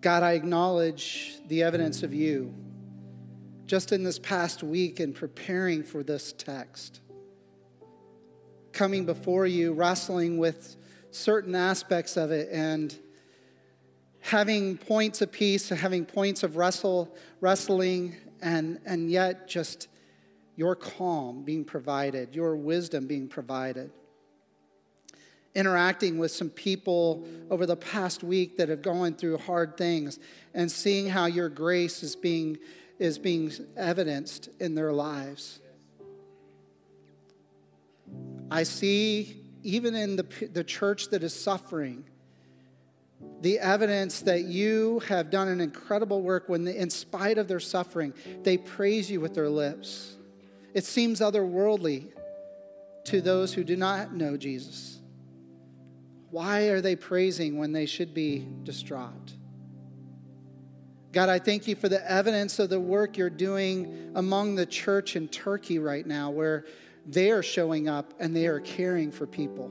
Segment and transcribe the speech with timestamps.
[0.00, 2.54] God, I acknowledge the evidence of you
[3.66, 7.00] just in this past week in preparing for this text.
[8.72, 10.76] Coming before you, wrestling with
[11.10, 12.96] certain aspects of it, and
[14.20, 19.88] having points of peace, having points of wrestle, wrestling, and, and yet just
[20.54, 23.90] your calm being provided, your wisdom being provided.
[25.58, 30.20] Interacting with some people over the past week that have gone through hard things
[30.54, 32.58] and seeing how your grace is being,
[33.00, 35.58] is being evidenced in their lives.
[38.52, 42.04] I see, even in the, the church that is suffering,
[43.40, 48.14] the evidence that you have done an incredible work when, in spite of their suffering,
[48.44, 50.18] they praise you with their lips.
[50.72, 52.12] It seems otherworldly
[53.06, 54.97] to those who do not know Jesus.
[56.30, 59.32] Why are they praising when they should be distraught?
[61.12, 65.16] God, I thank you for the evidence of the work you're doing among the church
[65.16, 66.66] in Turkey right now, where
[67.06, 69.70] they are showing up and they are caring for people.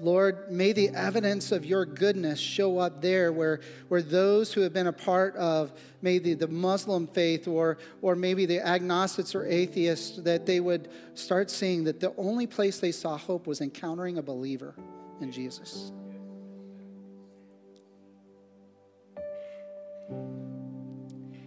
[0.00, 4.72] Lord, may the evidence of your goodness show up there where, where those who have
[4.72, 10.18] been a part of maybe the Muslim faith or, or maybe the agnostics or atheists,
[10.18, 14.22] that they would start seeing that the only place they saw hope was encountering a
[14.22, 14.74] believer
[15.20, 15.92] in Jesus.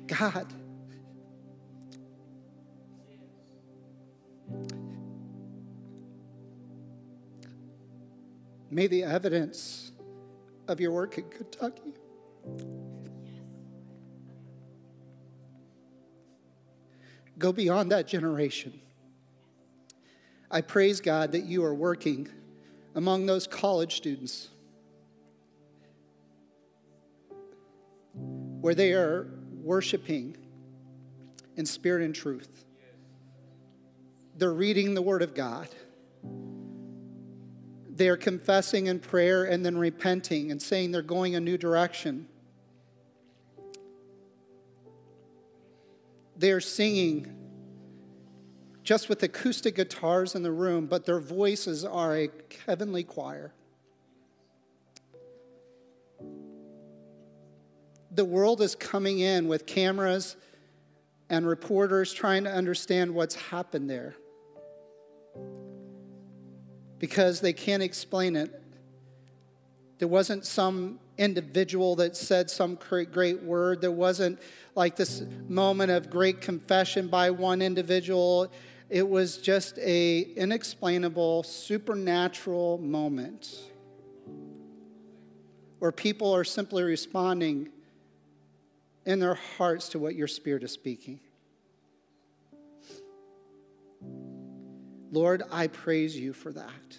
[0.08, 0.54] God,
[8.74, 9.92] May the evidence
[10.70, 11.94] of your work in Kentucky
[17.38, 18.80] go beyond that generation.
[20.50, 22.30] I praise God that you are working
[22.96, 24.48] among those college students
[28.62, 29.28] where they are
[29.62, 30.38] worshiping
[31.58, 32.64] in spirit and truth.
[34.38, 35.68] They're reading the Word of God.
[38.02, 42.28] They are confessing in prayer and then repenting and saying they're going a new direction.
[46.36, 47.32] They are singing
[48.82, 52.30] just with acoustic guitars in the room, but their voices are a
[52.66, 53.54] heavenly choir.
[58.10, 60.38] The world is coming in with cameras
[61.30, 64.16] and reporters trying to understand what's happened there
[67.02, 68.62] because they can't explain it.
[69.98, 72.78] There wasn't some individual that said some
[73.12, 73.82] great word.
[73.82, 74.40] There wasn't
[74.76, 78.52] like this moment of great confession by one individual.
[78.88, 83.62] It was just a inexplainable supernatural moment
[85.80, 87.70] where people are simply responding
[89.08, 91.20] in their hearts to what your spirit is speaking.
[95.12, 96.98] Lord, I praise you for that.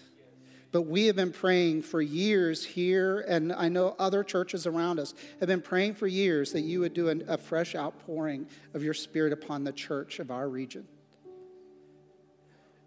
[0.70, 5.14] But we have been praying for years here, and I know other churches around us
[5.40, 9.34] have been praying for years that you would do a fresh outpouring of your spirit
[9.34, 10.86] upon the church of our region.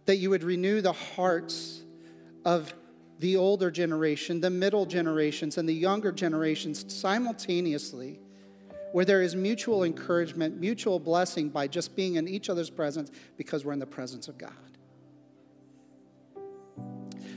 [0.05, 1.83] That you would renew the hearts
[2.43, 2.73] of
[3.19, 8.19] the older generation, the middle generations, and the younger generations simultaneously,
[8.93, 13.63] where there is mutual encouragement, mutual blessing by just being in each other's presence because
[13.63, 14.51] we're in the presence of God.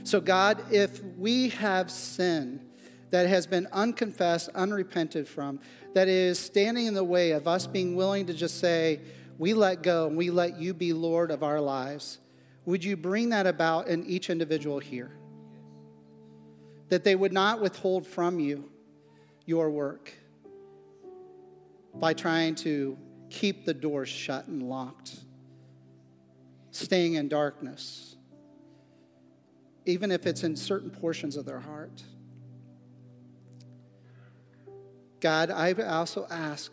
[0.03, 2.61] So, God, if we have sin
[3.09, 5.59] that has been unconfessed, unrepented from,
[5.93, 9.01] that is standing in the way of us being willing to just say,
[9.37, 12.19] we let go and we let you be Lord of our lives,
[12.65, 15.11] would you bring that about in each individual here?
[16.89, 18.69] That they would not withhold from you
[19.45, 20.13] your work
[21.95, 22.97] by trying to
[23.29, 25.15] keep the doors shut and locked,
[26.71, 28.08] staying in darkness
[29.89, 32.03] even if it's in certain portions of their heart.
[35.19, 36.71] God, I also ask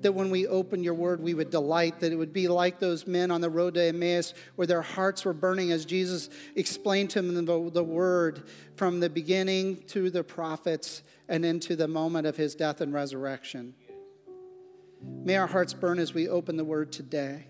[0.00, 3.06] that when we open your word, we would delight, that it would be like those
[3.06, 7.22] men on the road to Emmaus where their hearts were burning as Jesus explained to
[7.22, 12.36] them the, the word from the beginning to the prophets and into the moment of
[12.36, 13.74] his death and resurrection.
[15.02, 17.46] May our hearts burn as we open the word today.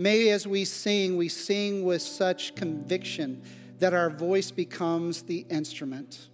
[0.00, 3.42] May, as we sing, we sing with such conviction
[3.80, 6.30] that our voice becomes the instrument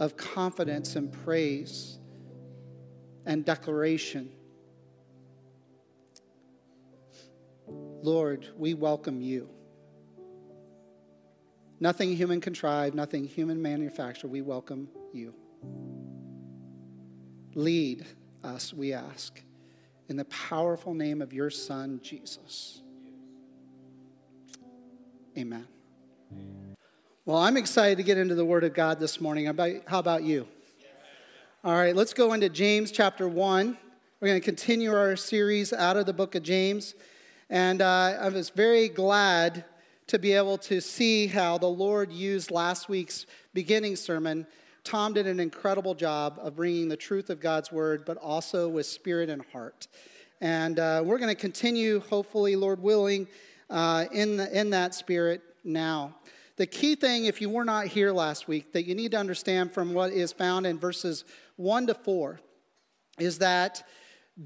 [0.00, 2.00] of confidence and praise
[3.24, 4.32] and declaration.
[7.68, 9.48] Lord, we welcome you.
[11.78, 14.32] Nothing human contrived, nothing human manufactured.
[14.32, 15.36] We welcome you.
[17.54, 18.06] Lead
[18.42, 19.40] us, we ask,
[20.10, 22.82] in the powerful name of your Son, Jesus.
[25.38, 25.68] Amen.
[27.24, 29.46] Well, I'm excited to get into the Word of God this morning.
[29.86, 30.48] How about you?
[31.62, 33.78] All right, let's go into James chapter 1.
[34.20, 36.96] We're going to continue our series out of the book of James.
[37.48, 39.64] And uh, I was very glad
[40.08, 44.48] to be able to see how the Lord used last week's beginning sermon.
[44.84, 48.86] Tom did an incredible job of bringing the truth of God's word, but also with
[48.86, 49.88] spirit and heart.
[50.40, 53.28] And uh, we're going to continue, hopefully, Lord willing,
[53.68, 56.14] uh, in, the, in that spirit now.
[56.56, 59.72] The key thing, if you were not here last week, that you need to understand
[59.72, 61.24] from what is found in verses
[61.56, 62.40] 1 to 4
[63.18, 63.86] is that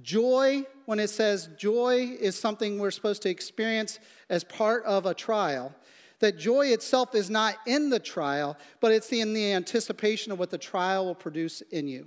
[0.03, 3.99] joy, when it says joy is something we're supposed to experience
[4.29, 5.75] as part of a trial,
[6.25, 10.49] that joy itself is not in the trial, but it's in the anticipation of what
[10.49, 12.07] the trial will produce in you.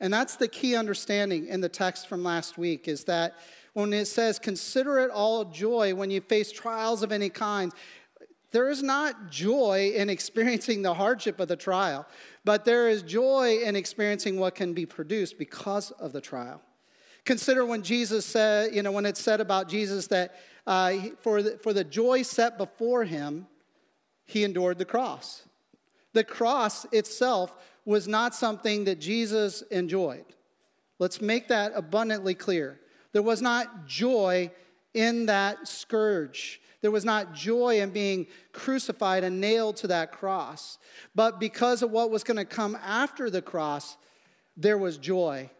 [0.00, 3.34] And that's the key understanding in the text from last week is that
[3.74, 7.72] when it says, consider it all joy when you face trials of any kind,
[8.50, 12.08] there is not joy in experiencing the hardship of the trial,
[12.44, 16.60] but there is joy in experiencing what can be produced because of the trial.
[17.24, 20.34] Consider when Jesus said, you know, when it's said about Jesus that
[20.70, 23.48] uh, for, the, for the joy set before him,
[24.24, 25.42] he endured the cross.
[26.12, 27.52] The cross itself
[27.84, 30.24] was not something that Jesus enjoyed.
[31.00, 32.78] Let's make that abundantly clear.
[33.10, 34.52] There was not joy
[34.94, 36.60] in that scourge.
[36.82, 40.78] There was not joy in being crucified and nailed to that cross.
[41.16, 43.96] But because of what was going to come after the cross,
[44.56, 45.50] there was joy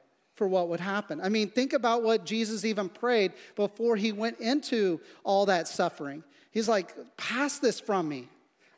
[0.41, 1.21] for what would happen.
[1.21, 6.25] I mean, think about what Jesus even prayed before he went into all that suffering.
[6.51, 8.27] He's like, Pass this from me.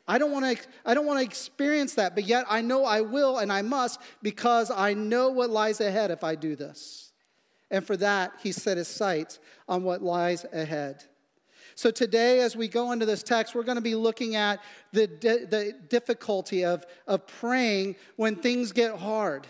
[0.05, 2.99] I don't want to I don't want to experience that, but yet I know I
[2.99, 7.13] will and I must because I know what lies ahead if I do this.
[7.71, 9.39] And for that, he set his sights
[9.69, 11.05] on what lies ahead.
[11.75, 14.59] So, today, as we go into this text, we're going to be looking at
[14.91, 19.47] the, the difficulty of, of praying when things get hard,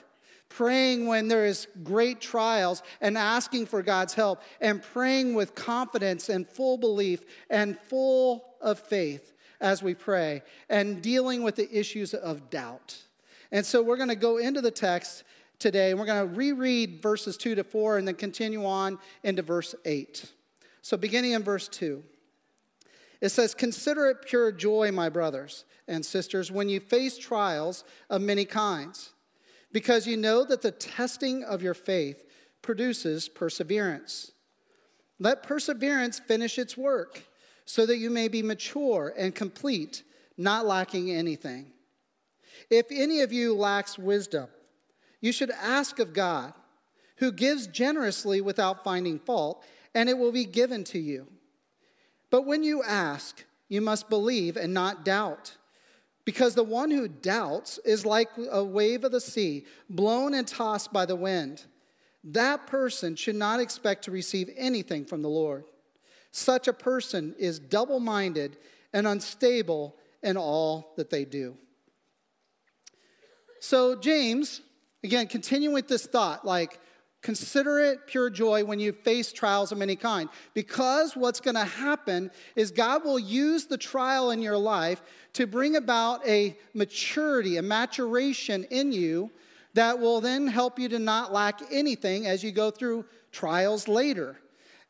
[0.55, 6.29] praying when there is great trials, and asking for God's help, and praying with confidence
[6.29, 12.13] and full belief and full of faith as we pray, and dealing with the issues
[12.13, 12.97] of doubt.
[13.51, 15.23] And so, we're going to go into the text
[15.59, 19.41] today, and we're going to reread verses 2 to 4 and then continue on into
[19.41, 20.31] verse 8.
[20.81, 22.03] So, beginning in verse 2.
[23.21, 28.21] It says, Consider it pure joy, my brothers and sisters, when you face trials of
[28.21, 29.12] many kinds,
[29.73, 32.23] because you know that the testing of your faith
[32.61, 34.31] produces perseverance.
[35.19, 37.23] Let perseverance finish its work,
[37.65, 40.03] so that you may be mature and complete,
[40.37, 41.71] not lacking anything.
[42.69, 44.47] If any of you lacks wisdom,
[45.21, 46.53] you should ask of God,
[47.17, 49.63] who gives generously without finding fault,
[49.95, 51.27] and it will be given to you.
[52.29, 55.55] But when you ask, you must believe and not doubt.
[56.25, 60.93] Because the one who doubts is like a wave of the sea, blown and tossed
[60.93, 61.65] by the wind.
[62.23, 65.65] That person should not expect to receive anything from the Lord.
[66.31, 68.57] Such a person is double minded
[68.93, 71.57] and unstable in all that they do.
[73.59, 74.61] So, James,
[75.03, 76.79] again, continuing with this thought, like,
[77.23, 80.29] Consider it pure joy when you face trials of any kind.
[80.53, 85.01] Because what's going to happen is God will use the trial in your life
[85.33, 89.31] to bring about a maturity, a maturation in you
[89.73, 94.37] that will then help you to not lack anything as you go through trials later.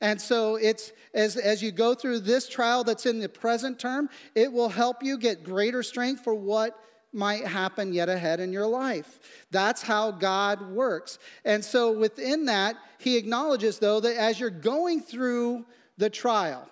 [0.01, 4.09] And so it's as, as you go through this trial that's in the present term,
[4.33, 6.77] it will help you get greater strength for what
[7.13, 9.19] might happen yet ahead in your life.
[9.51, 11.19] That's how God works.
[11.45, 15.65] And so within that, he acknowledges, though, that as you're going through
[15.97, 16.67] the trial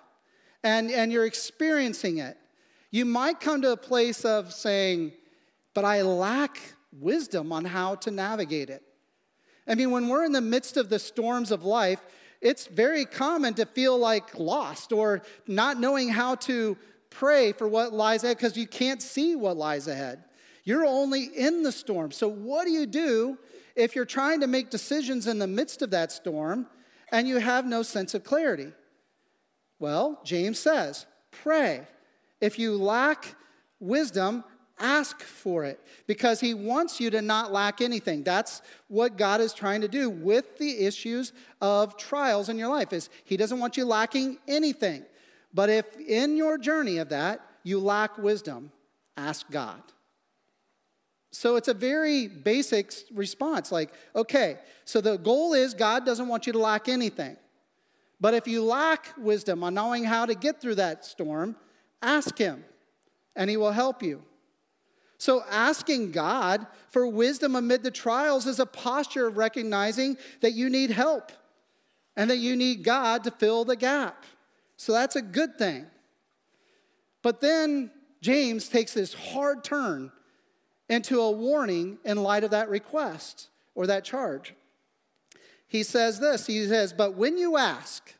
[0.64, 2.36] and, and you're experiencing it,
[2.90, 5.12] you might come to a place of saying,
[5.74, 6.58] but I lack
[6.92, 8.82] wisdom on how to navigate it.
[9.66, 12.00] I mean, when we're in the midst of the storms of life,
[12.40, 16.76] it's very common to feel like lost or not knowing how to
[17.08, 20.24] pray for what lies ahead because you can't see what lies ahead.
[20.64, 22.12] You're only in the storm.
[22.12, 23.38] So, what do you do
[23.74, 26.66] if you're trying to make decisions in the midst of that storm
[27.10, 28.72] and you have no sense of clarity?
[29.78, 31.86] Well, James says, pray.
[32.40, 33.34] If you lack
[33.80, 34.44] wisdom,
[34.78, 39.52] ask for it because he wants you to not lack anything that's what god is
[39.52, 43.76] trying to do with the issues of trials in your life is he doesn't want
[43.76, 45.04] you lacking anything
[45.54, 48.72] but if in your journey of that you lack wisdom,
[49.16, 49.82] ask God.
[51.32, 56.46] So it's a very basic response like, okay, so the goal is God doesn't want
[56.46, 57.36] you to lack anything.
[58.20, 61.56] But if you lack wisdom on knowing how to get through that storm,
[62.02, 62.64] ask Him
[63.34, 64.22] and He will help you.
[65.16, 70.68] So, asking God for wisdom amid the trials is a posture of recognizing that you
[70.68, 71.32] need help
[72.16, 74.24] and that you need God to fill the gap.
[74.76, 75.86] So, that's a good thing.
[77.22, 80.10] But then James takes this hard turn
[80.92, 84.54] into a warning in light of that request or that charge.
[85.66, 88.14] He says this He says, But when you ask,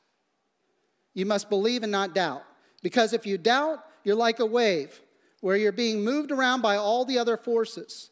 [1.12, 2.44] you must believe and not doubt.
[2.82, 5.02] Because if you doubt, you're like a wave
[5.40, 8.10] where you're being moved around by all the other forces.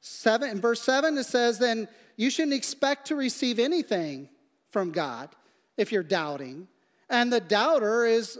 [0.00, 4.28] Seven, in verse 7, it says, Then you shouldn't expect to receive anything
[4.70, 5.28] from God
[5.76, 6.68] if you're doubting.
[7.10, 8.38] And the doubter is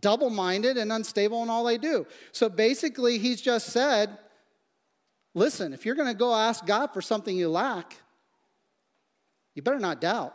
[0.00, 2.06] double minded and unstable in all they do.
[2.32, 4.18] So basically, he's just said,
[5.34, 7.96] Listen, if you're going to go ask God for something you lack,
[9.54, 10.34] you better not doubt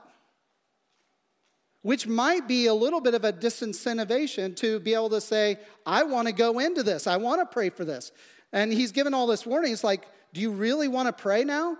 [1.81, 6.03] which might be a little bit of a disincentivation to be able to say, I
[6.03, 8.11] want to go into this, I want to pray for this.
[8.51, 9.71] And he's given all this warning.
[9.71, 11.77] It's like, do you really want to pray now?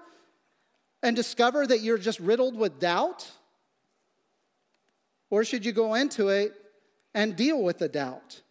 [1.02, 3.30] And discover that you're just riddled with doubt?
[5.30, 6.54] Or should you go into it
[7.14, 8.42] and deal with the doubt?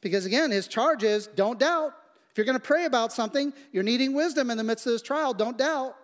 [0.00, 1.94] Because again, his charge is don't doubt.
[2.30, 5.02] If you're going to pray about something, you're needing wisdom in the midst of this
[5.02, 5.96] trial, don't doubt.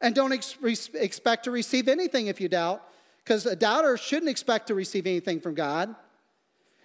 [0.00, 0.56] And don't ex-
[0.94, 2.82] expect to receive anything if you doubt
[3.22, 5.94] because a doubter shouldn't expect to receive anything from God.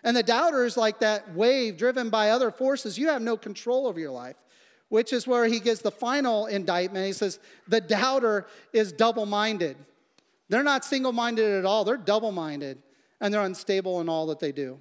[0.03, 2.97] And the doubter is like that wave driven by other forces.
[2.97, 4.35] You have no control over your life,
[4.89, 7.07] which is where he gives the final indictment.
[7.07, 9.77] He says, The doubter is double minded.
[10.49, 12.77] They're not single minded at all, they're double minded,
[13.19, 14.79] and they're unstable in all that they do.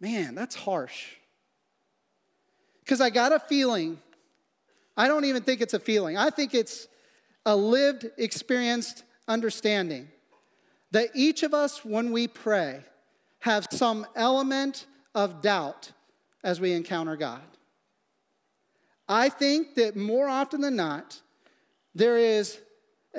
[0.00, 1.06] Man, that's harsh.
[2.84, 3.98] Because I got a feeling,
[4.96, 6.88] I don't even think it's a feeling, I think it's
[7.46, 10.08] a lived, experienced understanding
[10.90, 12.80] that each of us, when we pray,
[13.40, 15.90] have some element of doubt
[16.44, 17.42] as we encounter God.
[19.08, 21.20] I think that more often than not,
[21.94, 22.58] there is,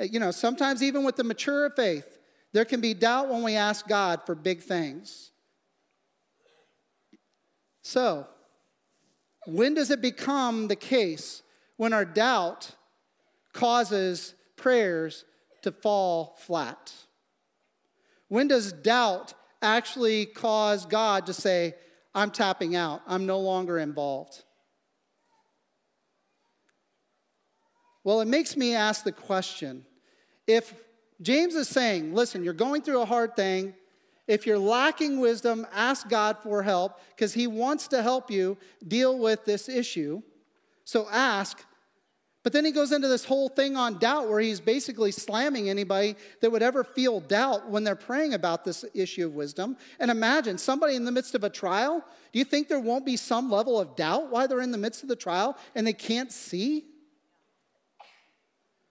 [0.00, 2.18] you know, sometimes even with the mature faith,
[2.52, 5.30] there can be doubt when we ask God for big things.
[7.82, 8.26] So,
[9.46, 11.42] when does it become the case
[11.76, 12.70] when our doubt
[13.52, 15.24] causes prayers
[15.62, 16.92] to fall flat?
[18.28, 21.74] When does doubt actually cause God to say,
[22.14, 24.42] I'm tapping out, I'm no longer involved?
[28.04, 29.86] Well, it makes me ask the question
[30.46, 30.74] if
[31.22, 33.74] James is saying, listen, you're going through a hard thing.
[34.26, 39.18] If you're lacking wisdom, ask God for help because He wants to help you deal
[39.18, 40.22] with this issue.
[40.84, 41.64] So ask,
[42.44, 46.14] but then he goes into this whole thing on doubt where he's basically slamming anybody
[46.42, 49.78] that would ever feel doubt when they're praying about this issue of wisdom.
[49.98, 53.16] And imagine somebody in the midst of a trial, do you think there won't be
[53.16, 56.30] some level of doubt while they're in the midst of the trial and they can't
[56.30, 56.84] see?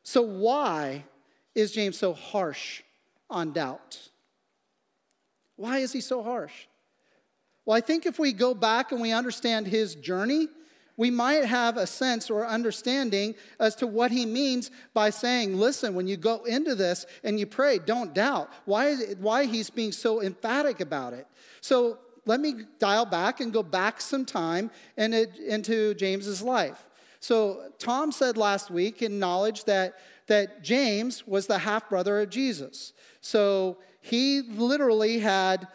[0.01, 1.05] So, why
[1.53, 2.81] is James so harsh
[3.29, 4.09] on doubt?
[5.55, 6.53] Why is he so harsh?
[7.65, 10.47] Well, I think if we go back and we understand his journey,
[10.97, 15.95] we might have a sense or understanding as to what he means by saying, listen,
[15.95, 18.51] when you go into this and you pray, don't doubt.
[18.65, 21.27] Why, is it, why he's being so emphatic about it.
[21.61, 26.89] So let me dial back and go back some time in it, into James's life.
[27.19, 29.95] So Tom said last week in knowledge that,
[30.27, 32.93] that James was the half brother of Jesus.
[33.21, 35.69] So he literally had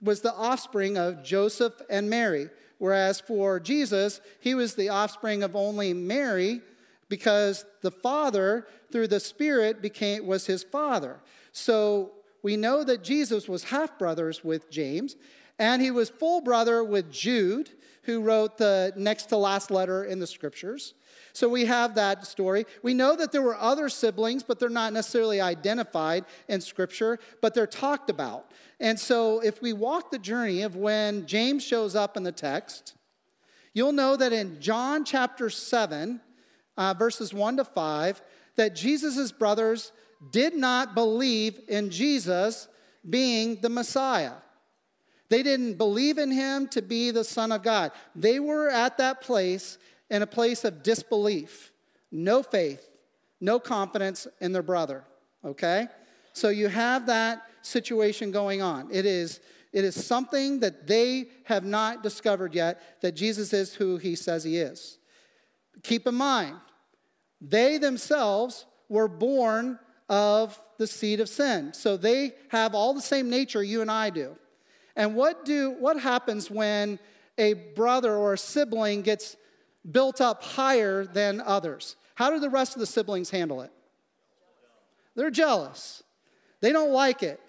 [0.00, 2.48] was the offspring of Joseph and Mary.
[2.78, 6.62] Whereas for Jesus, he was the offspring of only Mary
[7.08, 11.18] because the Father, through the Spirit, became, was his father.
[11.50, 15.16] So we know that Jesus was half brothers with James,
[15.58, 17.70] and he was full brother with Jude,
[18.02, 20.94] who wrote the next to last letter in the scriptures.
[21.36, 22.64] So we have that story.
[22.82, 27.52] We know that there were other siblings, but they're not necessarily identified in scripture, but
[27.52, 28.50] they're talked about.
[28.80, 32.94] And so, if we walk the journey of when James shows up in the text,
[33.74, 36.22] you'll know that in John chapter 7,
[36.78, 38.22] uh, verses 1 to 5,
[38.54, 39.92] that Jesus' brothers
[40.32, 42.66] did not believe in Jesus
[43.10, 44.32] being the Messiah.
[45.28, 47.92] They didn't believe in him to be the Son of God.
[48.14, 49.76] They were at that place
[50.10, 51.72] in a place of disbelief,
[52.10, 52.88] no faith,
[53.40, 55.04] no confidence in their brother,
[55.44, 55.88] okay?
[56.32, 58.88] So you have that situation going on.
[58.92, 59.40] It is,
[59.72, 64.42] It is something that they have not discovered yet that Jesus is who he says
[64.42, 64.96] he is.
[65.82, 66.56] Keep in mind,
[67.42, 71.74] they themselves were born of the seed of sin.
[71.74, 74.36] So they have all the same nature you and I do.
[74.94, 76.98] And what do what happens when
[77.36, 79.36] a brother or a sibling gets
[79.90, 81.96] built up higher than others?
[82.14, 83.70] How do the rest of the siblings handle it?
[85.14, 86.02] They're jealous.
[86.60, 87.40] They don't like it.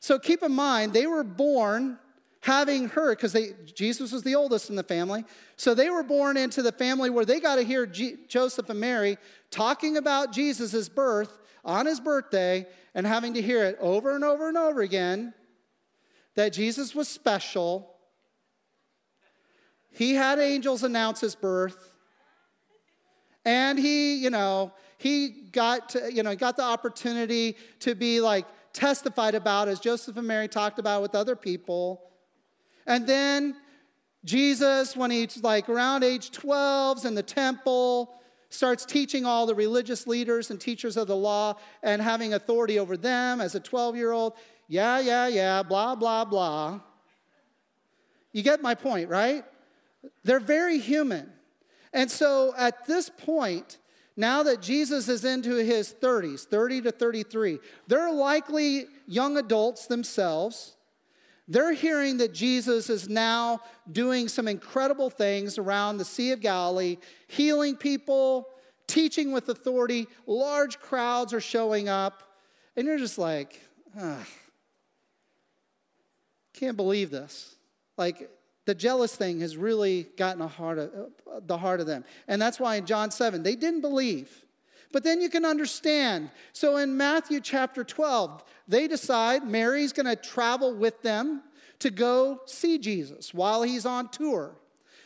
[0.00, 1.98] So keep in mind, they were born
[2.42, 3.36] having heard, because
[3.74, 5.24] Jesus was the oldest in the family.
[5.56, 8.80] So they were born into the family where they got to hear G, Joseph and
[8.80, 9.18] Mary
[9.50, 14.48] talking about Jesus' birth on his birthday and having to hear it over and over
[14.48, 15.34] and over again
[16.34, 17.89] that Jesus was special.
[19.90, 21.94] He had angels announce his birth.
[23.44, 28.20] And he, you know, he got to, you know, he got the opportunity to be
[28.20, 32.10] like testified about as Joseph and Mary talked about with other people.
[32.86, 33.56] And then
[34.24, 38.14] Jesus, when he's like around age 12 in the temple,
[38.50, 42.96] starts teaching all the religious leaders and teachers of the law and having authority over
[42.96, 44.34] them as a 12 year old.
[44.68, 46.80] Yeah, yeah, yeah, blah, blah, blah.
[48.32, 49.44] You get my point, right?
[50.24, 51.30] They're very human.
[51.92, 53.78] And so at this point,
[54.16, 60.76] now that Jesus is into his 30s, 30 to 33, they're likely young adults themselves.
[61.48, 66.98] They're hearing that Jesus is now doing some incredible things around the Sea of Galilee,
[67.26, 68.46] healing people,
[68.86, 70.06] teaching with authority.
[70.26, 72.22] Large crowds are showing up.
[72.76, 73.60] And you're just like,
[73.98, 74.24] ah,
[76.54, 77.56] can't believe this.
[77.96, 78.30] Like,
[78.66, 80.90] the jealous thing has really gotten heart of,
[81.30, 82.04] uh, the heart of them.
[82.28, 84.44] And that's why in John 7, they didn't believe.
[84.92, 86.30] But then you can understand.
[86.52, 91.42] So in Matthew chapter 12, they decide Mary's going to travel with them
[91.78, 94.56] to go see Jesus while he's on tour.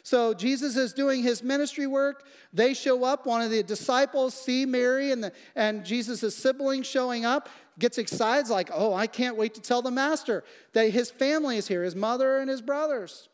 [0.03, 2.27] So Jesus is doing his ministry work.
[2.53, 3.25] They show up.
[3.25, 8.51] One of the disciples see Mary and, the, and Jesus' siblings showing up, gets excited,
[8.51, 11.97] like, oh, I can't wait to tell the master that his family is here, his
[11.97, 13.31] mother and his brothers.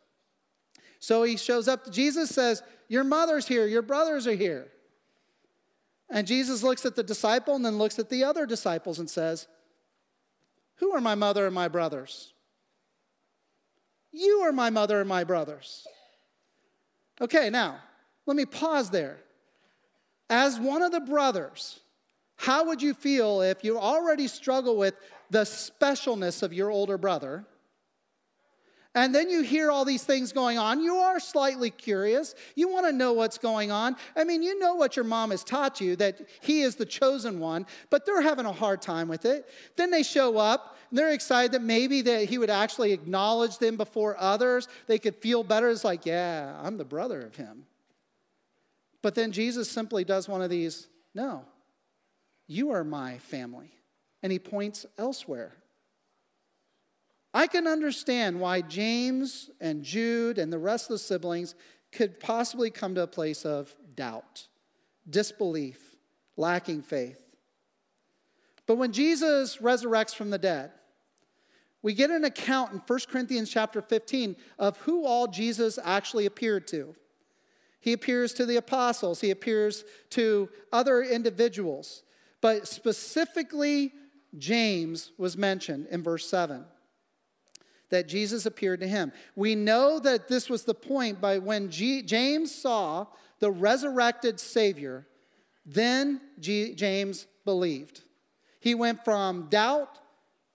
[1.00, 1.90] So he shows up.
[1.90, 4.68] Jesus says, Your mother's here, your brothers are here.
[6.10, 9.48] And Jesus looks at the disciple and then looks at the other disciples and says,
[10.76, 12.34] Who are my mother and my brothers?
[14.12, 15.86] You are my mother and my brothers.
[17.20, 17.78] Okay, now,
[18.26, 19.18] let me pause there.
[20.28, 21.80] As one of the brothers,
[22.36, 24.94] how would you feel if you already struggle with
[25.30, 27.44] the specialness of your older brother?
[28.94, 30.80] And then you hear all these things going on.
[30.82, 32.34] You are slightly curious.
[32.56, 33.94] You want to know what's going on.
[34.16, 37.38] I mean, you know what your mom has taught you that he is the chosen
[37.38, 39.48] one, but they're having a hard time with it.
[39.76, 43.76] Then they show up and they're excited that maybe that he would actually acknowledge them
[43.76, 44.66] before others.
[44.88, 45.70] They could feel better.
[45.70, 47.66] It's like, yeah, I'm the brother of him.
[49.02, 51.44] But then Jesus simply does one of these no,
[52.46, 53.72] you are my family.
[54.22, 55.54] And he points elsewhere.
[57.32, 61.54] I can understand why James and Jude and the rest of the siblings
[61.92, 64.48] could possibly come to a place of doubt,
[65.08, 65.96] disbelief,
[66.36, 67.20] lacking faith.
[68.66, 70.72] But when Jesus resurrects from the dead,
[71.82, 76.66] we get an account in 1 Corinthians chapter 15 of who all Jesus actually appeared
[76.68, 76.94] to.
[77.80, 82.02] He appears to the apostles, he appears to other individuals,
[82.40, 83.92] but specifically
[84.36, 86.64] James was mentioned in verse 7
[87.90, 89.12] that Jesus appeared to him.
[89.36, 93.06] We know that this was the point by when G- James saw
[93.40, 95.06] the resurrected Savior,
[95.66, 98.02] then G- James believed.
[98.60, 99.98] He went from doubt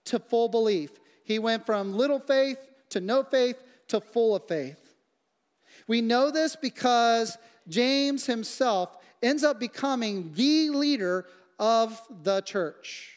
[0.06, 0.92] to full belief.
[1.24, 4.96] He went from little faith to no faith to full of faith.
[5.88, 11.26] We know this because James himself ends up becoming the leader
[11.60, 13.15] of the church.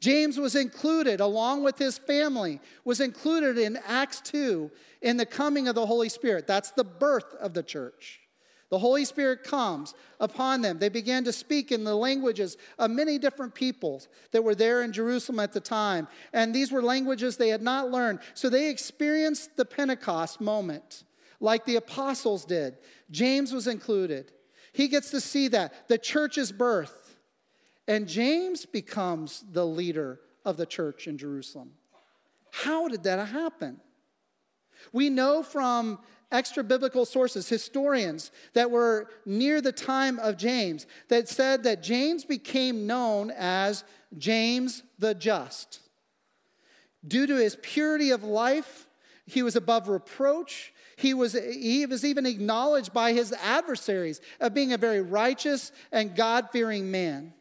[0.00, 4.70] James was included, along with his family, was included in Acts 2
[5.02, 6.46] in the coming of the Holy Spirit.
[6.46, 8.20] That's the birth of the church.
[8.68, 10.78] The Holy Spirit comes upon them.
[10.78, 14.92] They began to speak in the languages of many different peoples that were there in
[14.92, 16.08] Jerusalem at the time.
[16.32, 18.18] And these were languages they had not learned.
[18.34, 21.04] So they experienced the Pentecost moment
[21.38, 22.78] like the apostles did.
[23.10, 24.32] James was included.
[24.72, 25.88] He gets to see that.
[25.88, 27.05] The church's birth.
[27.88, 31.72] And James becomes the leader of the church in Jerusalem.
[32.50, 33.80] How did that happen?
[34.92, 35.98] We know from
[36.32, 42.24] extra biblical sources, historians that were near the time of James, that said that James
[42.24, 43.84] became known as
[44.16, 45.80] James the Just.
[47.06, 48.86] Due to his purity of life,
[49.26, 50.72] he was above reproach.
[50.96, 56.16] He was, he was even acknowledged by his adversaries of being a very righteous and
[56.16, 57.32] God fearing man.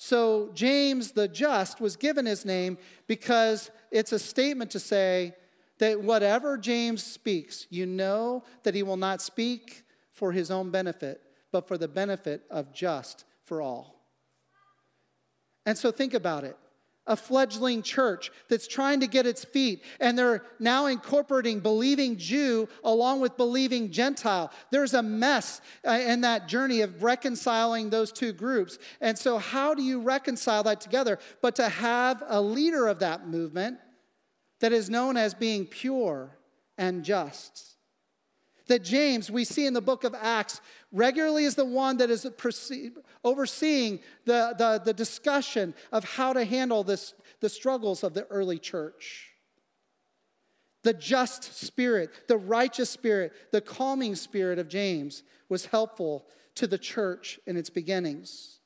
[0.00, 5.34] So, James the just was given his name because it's a statement to say
[5.78, 11.20] that whatever James speaks, you know that he will not speak for his own benefit,
[11.50, 14.04] but for the benefit of just for all.
[15.66, 16.56] And so, think about it
[17.08, 22.68] a fledgling church that's trying to get its feet, and they're now incorporating believing Jew
[22.84, 24.52] along with believing Gentile.
[24.70, 28.78] There's a mess uh, in that journey of reconciling those two groups.
[29.00, 31.18] And so, how do you reconcile that together?
[31.42, 33.78] But to have a leader of that movement
[34.60, 36.36] that is known as being pure
[36.76, 37.77] and just
[38.68, 40.60] that James, we see in the book of Acts,
[40.92, 42.26] regularly is the one that is
[43.24, 48.58] overseeing the, the, the discussion of how to handle this, the struggles of the early
[48.58, 49.32] church.
[50.84, 56.78] The just spirit, the righteous spirit, the calming spirit of James was helpful to the
[56.78, 58.60] church in its beginnings.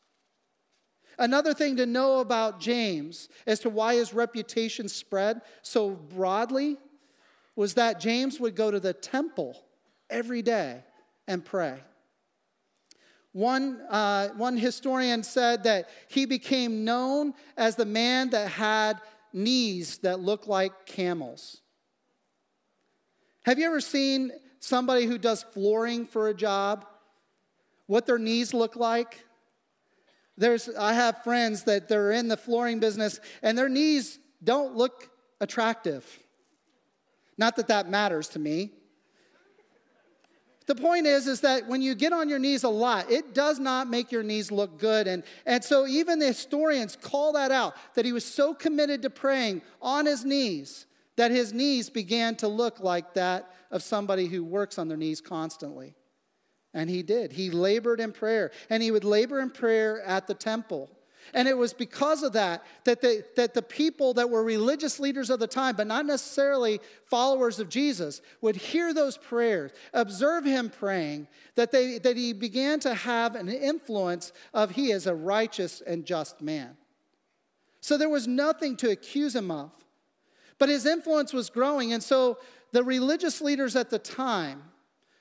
[1.18, 6.78] Another thing to know about James as to why his reputation spread so broadly
[7.54, 9.62] was that James would go to the temple
[10.12, 10.84] every day
[11.26, 11.80] and pray.
[13.32, 19.00] One, uh, one historian said that he became known as the man that had
[19.32, 21.62] knees that looked like camels.
[23.44, 26.84] Have you ever seen somebody who does flooring for a job?
[27.86, 29.24] What their knees look like?
[30.36, 35.10] There's, I have friends that they're in the flooring business and their knees don't look
[35.40, 36.06] attractive.
[37.38, 38.72] Not that that matters to me.
[40.66, 43.58] The point is, is that when you get on your knees a lot, it does
[43.58, 45.06] not make your knees look good.
[45.06, 49.10] And, and so even the historians call that out, that he was so committed to
[49.10, 54.44] praying on his knees that his knees began to look like that of somebody who
[54.44, 55.94] works on their knees constantly.
[56.74, 57.32] And he did.
[57.32, 58.50] He labored in prayer.
[58.70, 60.90] And he would labor in prayer at the temple.
[61.34, 65.30] And it was because of that that the, that the people that were religious leaders
[65.30, 70.68] of the time, but not necessarily followers of Jesus, would hear those prayers, observe him
[70.68, 75.80] praying, that, they, that he began to have an influence of he is a righteous
[75.80, 76.76] and just man.
[77.80, 79.72] So there was nothing to accuse him of.
[80.58, 81.92] But his influence was growing.
[81.92, 82.38] And so
[82.70, 84.62] the religious leaders at the time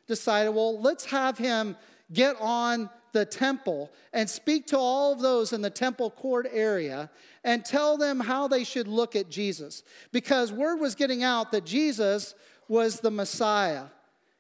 [0.08, 1.76] decided, well, let's have him
[2.14, 7.10] get on the temple and speak to all of those in the temple court area
[7.44, 9.84] and tell them how they should look at Jesus.
[10.12, 12.36] Because word was getting out that Jesus
[12.68, 13.86] was the Messiah.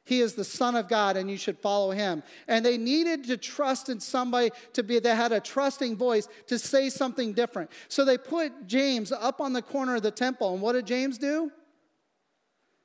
[0.03, 2.23] He is the Son of God, and you should follow him.
[2.47, 6.57] And they needed to trust in somebody to be, that had a trusting voice to
[6.57, 7.69] say something different.
[7.87, 10.53] So they put James up on the corner of the temple.
[10.53, 11.51] And what did James do?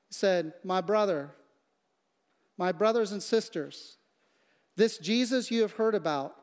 [0.08, 1.30] He said, My brother,
[2.58, 3.96] my brothers and sisters,
[4.76, 6.34] this Jesus you have heard about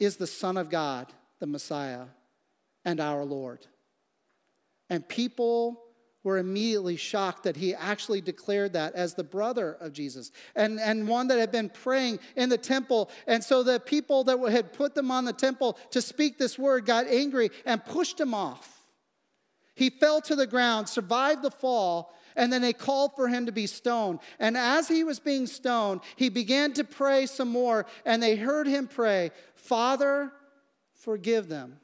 [0.00, 2.06] is the Son of God, the Messiah,
[2.84, 3.66] and our Lord.
[4.90, 5.82] And people
[6.24, 11.08] were immediately shocked that he actually declared that as the brother of Jesus and, and
[11.08, 13.10] one that had been praying in the temple.
[13.26, 16.86] And so the people that had put them on the temple to speak this word
[16.86, 18.82] got angry and pushed him off.
[19.74, 23.52] He fell to the ground, survived the fall, and then they called for him to
[23.52, 24.20] be stoned.
[24.38, 28.66] And as he was being stoned, he began to pray some more, and they heard
[28.66, 30.32] him pray, Father,
[30.94, 31.80] forgive them,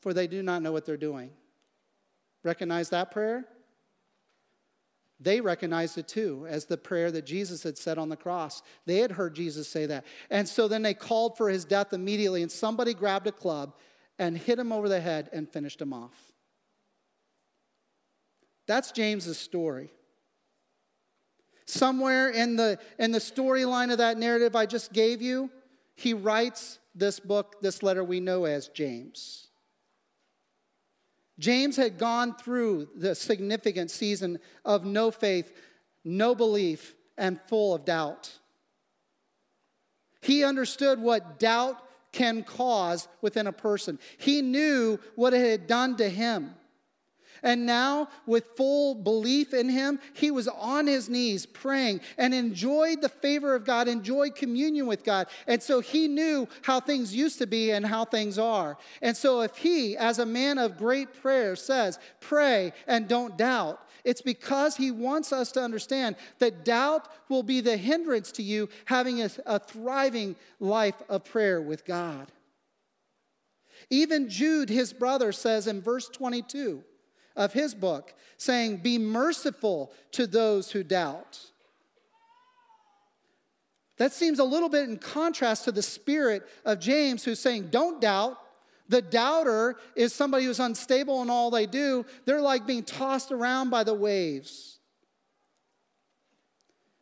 [0.00, 1.30] for they do not know what they're doing.
[2.44, 3.46] Recognize that prayer?
[5.20, 8.60] They recognized it too as the prayer that Jesus had said on the cross.
[8.86, 10.04] They had heard Jesus say that.
[10.30, 13.74] And so then they called for his death immediately, and somebody grabbed a club
[14.18, 16.31] and hit him over the head and finished him off.
[18.66, 19.92] That's James's story.
[21.66, 25.50] Somewhere in the, in the storyline of that narrative I just gave you,
[25.94, 29.48] he writes this book, this letter we know as James.
[31.38, 35.52] James had gone through the significant season of no faith,
[36.04, 38.38] no belief, and full of doubt.
[40.20, 43.98] He understood what doubt can cause within a person.
[44.18, 46.54] He knew what it had done to him.
[47.42, 53.02] And now, with full belief in him, he was on his knees praying and enjoyed
[53.02, 55.26] the favor of God, enjoyed communion with God.
[55.48, 58.78] And so he knew how things used to be and how things are.
[59.00, 63.80] And so, if he, as a man of great prayer, says, Pray and don't doubt,
[64.04, 68.68] it's because he wants us to understand that doubt will be the hindrance to you
[68.84, 72.30] having a, a thriving life of prayer with God.
[73.90, 76.84] Even Jude, his brother, says in verse 22
[77.36, 81.40] of his book, saying, Be merciful to those who doubt.
[83.98, 88.00] That seems a little bit in contrast to the spirit of James, who's saying, Don't
[88.00, 88.38] doubt.
[88.88, 92.04] The doubter is somebody who's unstable in all they do.
[92.24, 94.80] They're like being tossed around by the waves.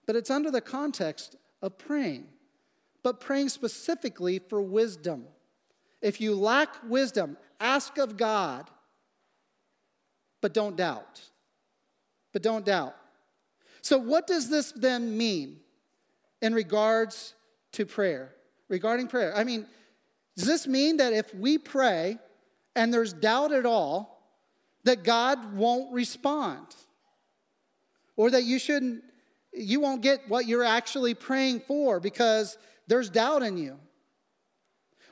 [0.07, 2.27] But it's under the context of praying,
[3.03, 5.25] but praying specifically for wisdom.
[6.03, 8.71] If you lack wisdom, ask of God,
[10.41, 11.21] but don't doubt.
[12.33, 12.95] But don't doubt.
[13.83, 15.59] So, what does this then mean
[16.43, 17.35] in regards
[17.73, 18.33] to prayer?
[18.69, 19.67] Regarding prayer, I mean,
[20.37, 22.19] does this mean that if we pray
[22.77, 24.23] and there's doubt at all,
[24.85, 26.67] that God won't respond?
[28.17, 29.03] Or that you shouldn't,
[29.53, 33.79] you won't get what you're actually praying for because there's doubt in you?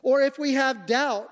[0.03, 1.31] Or if we have doubt,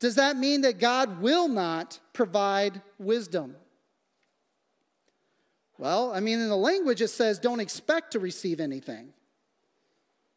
[0.00, 3.56] does that mean that God will not provide wisdom?
[5.76, 9.12] Well, I mean, in the language it says don't expect to receive anything.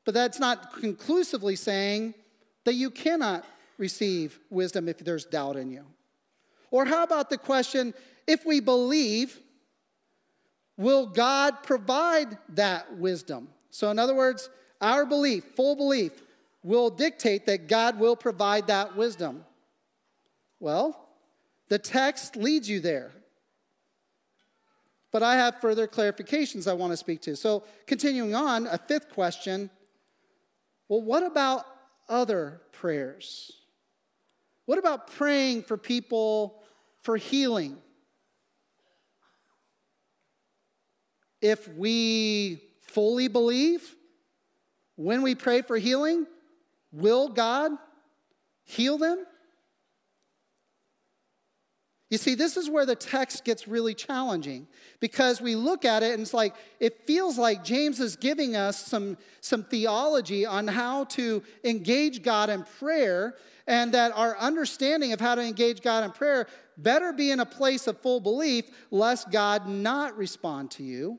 [0.04, 2.15] But that's not conclusively saying
[2.63, 3.45] that you cannot
[3.78, 5.86] receive wisdom if there's doubt in you.
[6.69, 7.93] Or how about the question
[8.28, 9.39] if we believe,
[10.78, 13.50] will God provide that wisdom?
[13.71, 16.21] So, in other words, our belief, full belief,
[16.63, 19.43] will dictate that God will provide that wisdom.
[20.62, 21.10] Well,
[21.69, 23.12] the text leads you there.
[25.12, 27.36] But I have further clarifications I want to speak to.
[27.36, 29.69] So, continuing on, a fifth question
[30.88, 31.65] well, what about
[32.10, 33.52] other prayers?
[34.65, 36.62] What about praying for people
[37.02, 37.78] for healing?
[41.41, 43.95] If we fully believe
[44.97, 46.28] when we pray for healing,
[46.91, 47.71] will God
[48.63, 49.26] heal them?
[52.12, 54.67] You see, this is where the text gets really challenging
[55.00, 58.86] because we look at it and it's like, it feels like James is giving us
[58.86, 65.21] some, some theology on how to engage God in prayer, and that our understanding of
[65.21, 66.47] how to engage God in prayer
[66.78, 71.17] better be in a place of full belief, lest God not respond to you.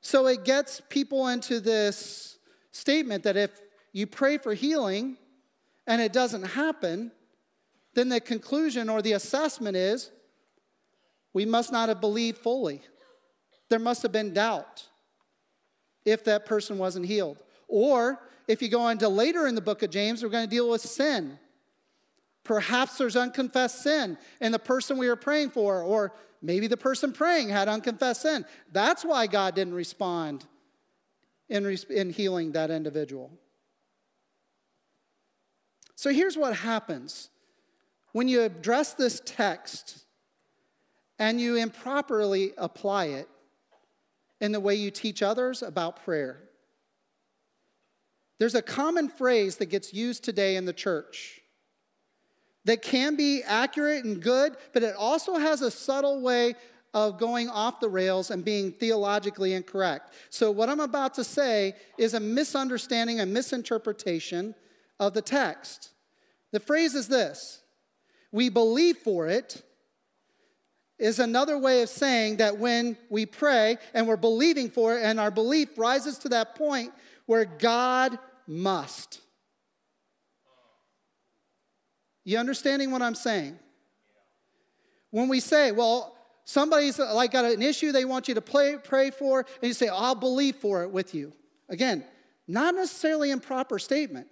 [0.00, 2.38] So it gets people into this
[2.70, 3.50] statement that if
[3.92, 5.16] you pray for healing
[5.88, 7.10] and it doesn't happen,
[7.94, 10.10] then the conclusion or the assessment is
[11.32, 12.82] we must not have believed fully.
[13.68, 14.86] There must have been doubt
[16.04, 17.42] if that person wasn't healed.
[17.68, 20.68] Or if you go into later in the book of James, we're going to deal
[20.68, 21.38] with sin.
[22.44, 27.12] Perhaps there's unconfessed sin in the person we were praying for, or maybe the person
[27.12, 28.44] praying had unconfessed sin.
[28.72, 30.44] That's why God didn't respond
[31.48, 33.30] in, in healing that individual.
[35.94, 37.30] So here's what happens
[38.12, 40.04] when you address this text
[41.18, 43.28] and you improperly apply it
[44.40, 46.42] in the way you teach others about prayer,
[48.38, 51.40] there's a common phrase that gets used today in the church
[52.64, 56.54] that can be accurate and good, but it also has a subtle way
[56.94, 60.12] of going off the rails and being theologically incorrect.
[60.30, 64.54] So, what I'm about to say is a misunderstanding, a misinterpretation
[65.00, 65.90] of the text.
[66.50, 67.61] The phrase is this
[68.32, 69.62] we believe for it
[70.98, 75.20] is another way of saying that when we pray and we're believing for it, and
[75.20, 76.92] our belief rises to that point
[77.26, 79.20] where God must.
[82.24, 83.58] You understanding what I'm saying?
[85.10, 89.10] When we say, well, somebody's like got an issue they want you to pray, pray
[89.10, 91.32] for, and you say, I'll believe for it with you.
[91.68, 92.04] Again,
[92.46, 94.28] not necessarily improper statement.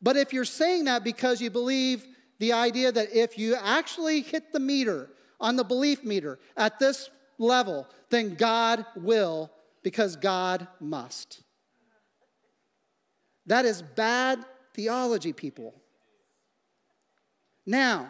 [0.00, 2.04] But if you're saying that because you believe
[2.38, 7.10] the idea that if you actually hit the meter on the belief meter at this
[7.38, 9.50] level, then God will
[9.82, 11.42] because God must.
[13.46, 15.74] That is bad theology, people.
[17.66, 18.08] Now,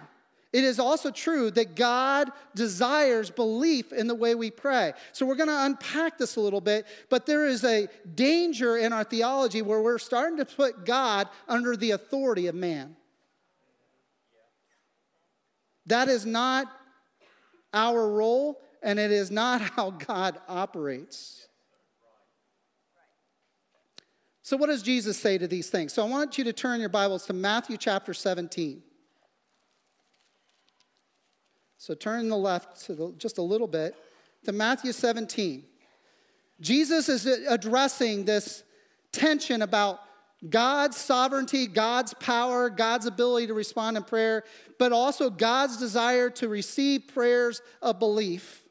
[0.52, 4.92] it is also true that God desires belief in the way we pray.
[5.12, 8.92] So we're going to unpack this a little bit, but there is a danger in
[8.92, 12.96] our theology where we're starting to put God under the authority of man.
[15.86, 16.66] That is not
[17.72, 21.46] our role, and it is not how God operates.
[24.42, 25.92] So, what does Jesus say to these things?
[25.92, 28.82] So, I want you to turn your Bibles to Matthew chapter 17.
[31.78, 33.94] So, turn the left to the, just a little bit
[34.44, 35.64] to Matthew 17.
[36.60, 38.62] Jesus is addressing this
[39.12, 40.00] tension about
[40.48, 44.44] God's sovereignty, God's power, God's ability to respond in prayer,
[44.78, 48.62] but also God's desire to receive prayers of belief.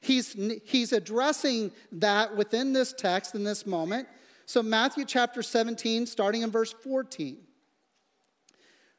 [0.00, 0.34] He's,
[0.64, 4.08] he's addressing that within this text in this moment.
[4.46, 7.36] So, Matthew chapter 17, starting in verse 14.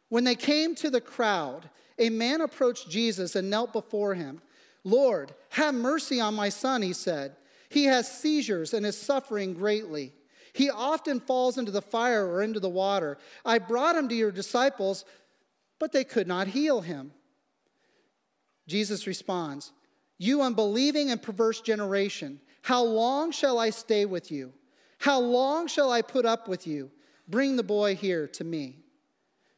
[0.08, 4.42] When they came to the crowd, a man approached Jesus and knelt before him.
[4.84, 7.36] Lord, have mercy on my son, he said.
[7.70, 10.14] He has seizures and is suffering greatly.
[10.54, 13.18] He often falls into the fire or into the water.
[13.46, 15.06] I brought him to your disciples,
[15.80, 17.12] but they could not heal him.
[18.68, 19.72] Jesus responds,
[20.18, 24.54] You unbelieving and perverse generation, how long shall I stay with you?
[25.00, 26.92] How long shall I put up with you?
[27.28, 28.78] Bring the boy here to me.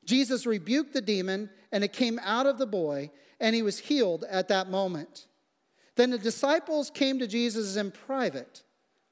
[0.05, 4.25] Jesus rebuked the demon, and it came out of the boy, and he was healed
[4.29, 5.27] at that moment.
[5.95, 8.63] Then the disciples came to Jesus in private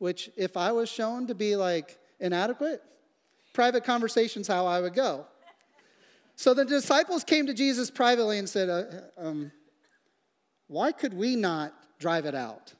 [0.02, 2.82] which if I was shown to be like inadequate,
[3.54, 5.28] private conversations how I would go.
[6.36, 8.84] So the disciples came to Jesus privately and said, uh,
[9.16, 9.52] um,
[10.66, 12.74] Why could we not drive it out?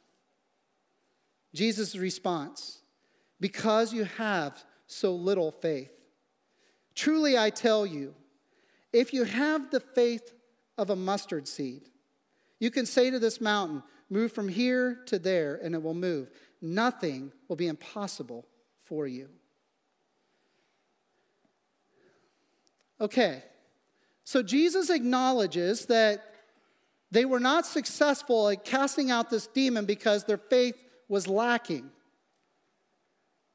[1.54, 2.82] Jesus' response,
[3.40, 5.94] Because you have so little faith.
[6.96, 8.16] Truly, I tell you,
[8.92, 10.34] if you have the faith
[10.76, 11.84] of a mustard seed,
[12.60, 16.32] you can say to this mountain, Move from here to there, and it will move
[16.62, 18.46] nothing will be impossible
[18.86, 19.30] for you.
[23.00, 23.44] Okay,
[24.24, 26.24] so Jesus acknowledges that
[27.10, 30.76] they were not successful at casting out this demon because their faith
[31.10, 31.90] was lacking.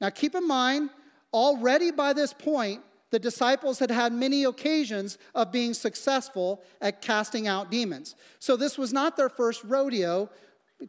[0.01, 0.91] Now, keep in mind,
[1.33, 7.47] already by this point, the disciples had had many occasions of being successful at casting
[7.47, 8.15] out demons.
[8.41, 10.29] So, this was not their first rodeo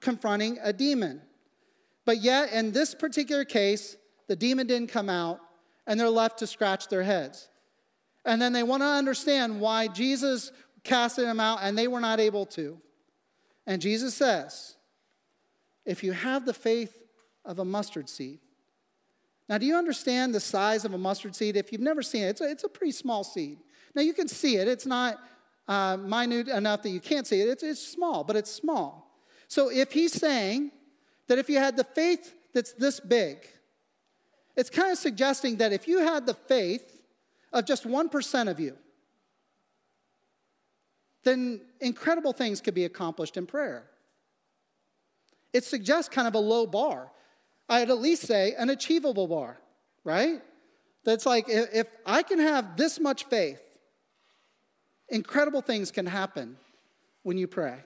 [0.02, 1.22] confronting a demon.
[2.08, 3.98] But yet, in this particular case,
[4.30, 5.42] the demon didn't come out,
[5.86, 7.50] and they're left to scratch their heads.
[8.24, 10.54] And then they want to understand why Jesus
[10.86, 12.80] casted them out and they were not able to.
[13.66, 14.78] And Jesus says,
[15.86, 16.98] if you have the faith
[17.44, 18.40] of a mustard seed,
[19.50, 21.56] now, do you understand the size of a mustard seed?
[21.56, 23.60] If you've never seen it, it's a, it's a pretty small seed.
[23.96, 24.68] Now, you can see it.
[24.68, 25.20] It's not
[25.70, 27.48] uh, minute enough that you can't see it.
[27.48, 29.22] It's, it's small, but it's small.
[29.48, 30.72] So, if he's saying
[31.28, 33.38] that if you had the faith that's this big,
[34.56, 37.02] it's kind of suggesting that if you had the faith
[37.54, 38.76] of just 1% of you,
[41.24, 43.86] then incredible things could be accomplished in prayer.
[45.54, 47.12] It suggests kind of a low bar.
[47.70, 49.60] I'd at least say an achievable bar,
[50.04, 50.42] right?
[51.04, 53.62] That's like if I can have this much faith,
[55.10, 56.58] incredible things can happen
[57.24, 57.84] when you pray.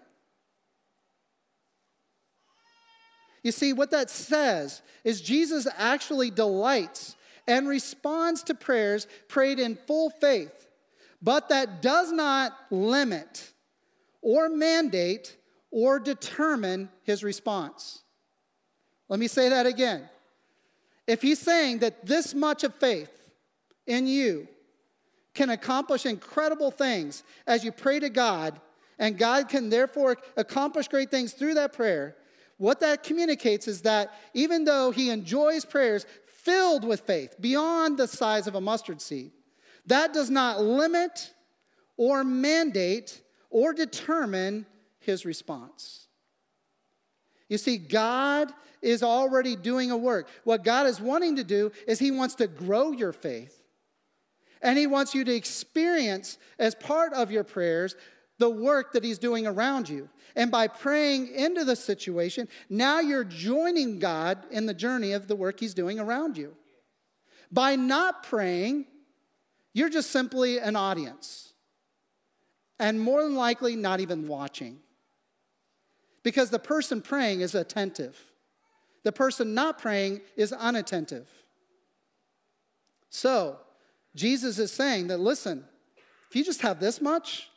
[3.43, 7.15] You see, what that says is Jesus actually delights
[7.47, 10.69] and responds to prayers prayed in full faith,
[11.21, 13.51] but that does not limit
[14.21, 15.37] or mandate
[15.71, 18.03] or determine his response.
[19.09, 20.07] Let me say that again.
[21.07, 23.11] If he's saying that this much of faith
[23.87, 24.47] in you
[25.33, 28.59] can accomplish incredible things as you pray to God,
[28.99, 32.15] and God can therefore accomplish great things through that prayer,
[32.61, 38.07] what that communicates is that even though he enjoys prayers filled with faith beyond the
[38.07, 39.31] size of a mustard seed,
[39.87, 41.33] that does not limit
[41.97, 43.19] or mandate
[43.49, 44.67] or determine
[44.99, 46.05] his response.
[47.49, 50.29] You see, God is already doing a work.
[50.43, 53.59] What God is wanting to do is He wants to grow your faith.
[54.61, 57.95] And He wants you to experience, as part of your prayers,
[58.41, 60.09] the work that He's doing around you.
[60.35, 65.35] And by praying into the situation, now you're joining God in the journey of the
[65.35, 66.55] work He's doing around you.
[67.51, 68.87] By not praying,
[69.73, 71.53] you're just simply an audience.
[72.79, 74.79] And more than likely, not even watching.
[76.23, 78.19] Because the person praying is attentive,
[79.03, 81.27] the person not praying is unattentive.
[83.11, 83.57] So,
[84.15, 85.63] Jesus is saying that listen,
[86.29, 87.50] if you just have this much,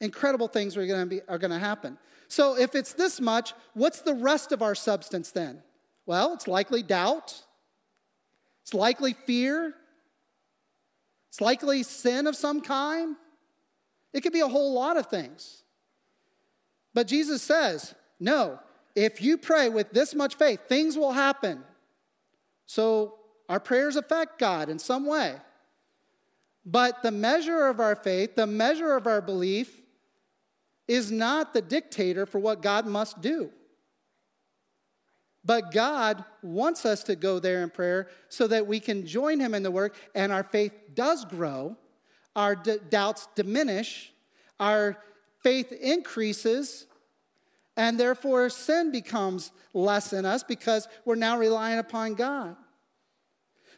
[0.00, 1.98] incredible things are going to be are going to happen.
[2.28, 5.62] So if it's this much, what's the rest of our substance then?
[6.06, 7.42] Well, it's likely doubt.
[8.62, 9.74] It's likely fear.
[11.30, 13.16] It's likely sin of some kind.
[14.12, 15.62] It could be a whole lot of things.
[16.94, 18.58] But Jesus says, no,
[18.94, 21.62] if you pray with this much faith, things will happen.
[22.66, 23.14] So
[23.48, 25.36] our prayers affect God in some way.
[26.64, 29.80] But the measure of our faith, the measure of our belief,
[30.88, 33.50] is not the dictator for what God must do.
[35.44, 39.54] But God wants us to go there in prayer so that we can join Him
[39.54, 41.76] in the work and our faith does grow,
[42.34, 44.12] our d- doubts diminish,
[44.58, 44.98] our
[45.42, 46.86] faith increases,
[47.76, 52.56] and therefore sin becomes less in us because we're now relying upon God.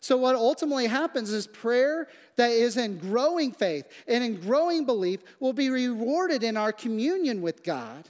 [0.00, 5.20] So, what ultimately happens is prayer that is in growing faith and in growing belief
[5.40, 8.08] will be rewarded in our communion with God.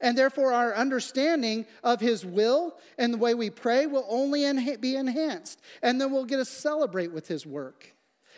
[0.00, 4.96] And therefore, our understanding of His will and the way we pray will only be
[4.96, 5.60] enhanced.
[5.82, 7.94] And then we'll get to celebrate with His work.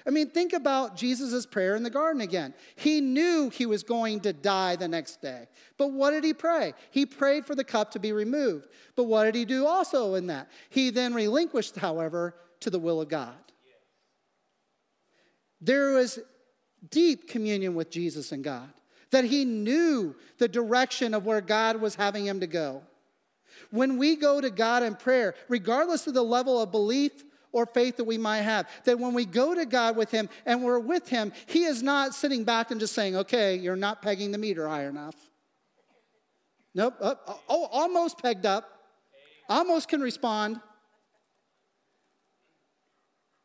[0.06, 2.54] I mean, think about Jesus' prayer in the garden again.
[2.76, 5.46] He knew he was going to die the next day.
[5.78, 6.74] But what did he pray?
[6.90, 8.68] He prayed for the cup to be removed.
[8.96, 10.50] But what did he do also in that?
[10.70, 13.34] He then relinquished, however, to the will of God.
[15.60, 16.18] There was
[16.90, 18.72] deep communion with Jesus and God,
[19.12, 22.82] that he knew the direction of where God was having him to go.
[23.70, 27.98] When we go to God in prayer, regardless of the level of belief or faith
[27.98, 28.68] that we might have.
[28.84, 32.14] That when we go to God with Him and we're with Him, He is not
[32.14, 35.14] sitting back and just saying, okay, you're not pegging the meter high enough.
[36.74, 36.94] Nope.
[37.00, 37.16] Oh,
[37.48, 38.68] oh almost pegged up.
[39.48, 40.60] Almost can respond.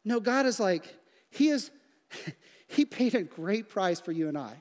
[0.06, 0.86] No, God is like,
[1.30, 1.70] He is,
[2.68, 4.54] He paid a great price for you and I.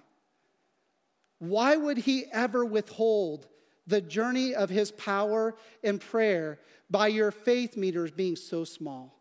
[1.39, 3.47] Why would He ever withhold
[3.87, 6.59] the journey of His power and prayer
[6.91, 9.16] by your faith meters being so small?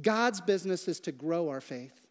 [0.00, 2.06] God's business is to grow our faith.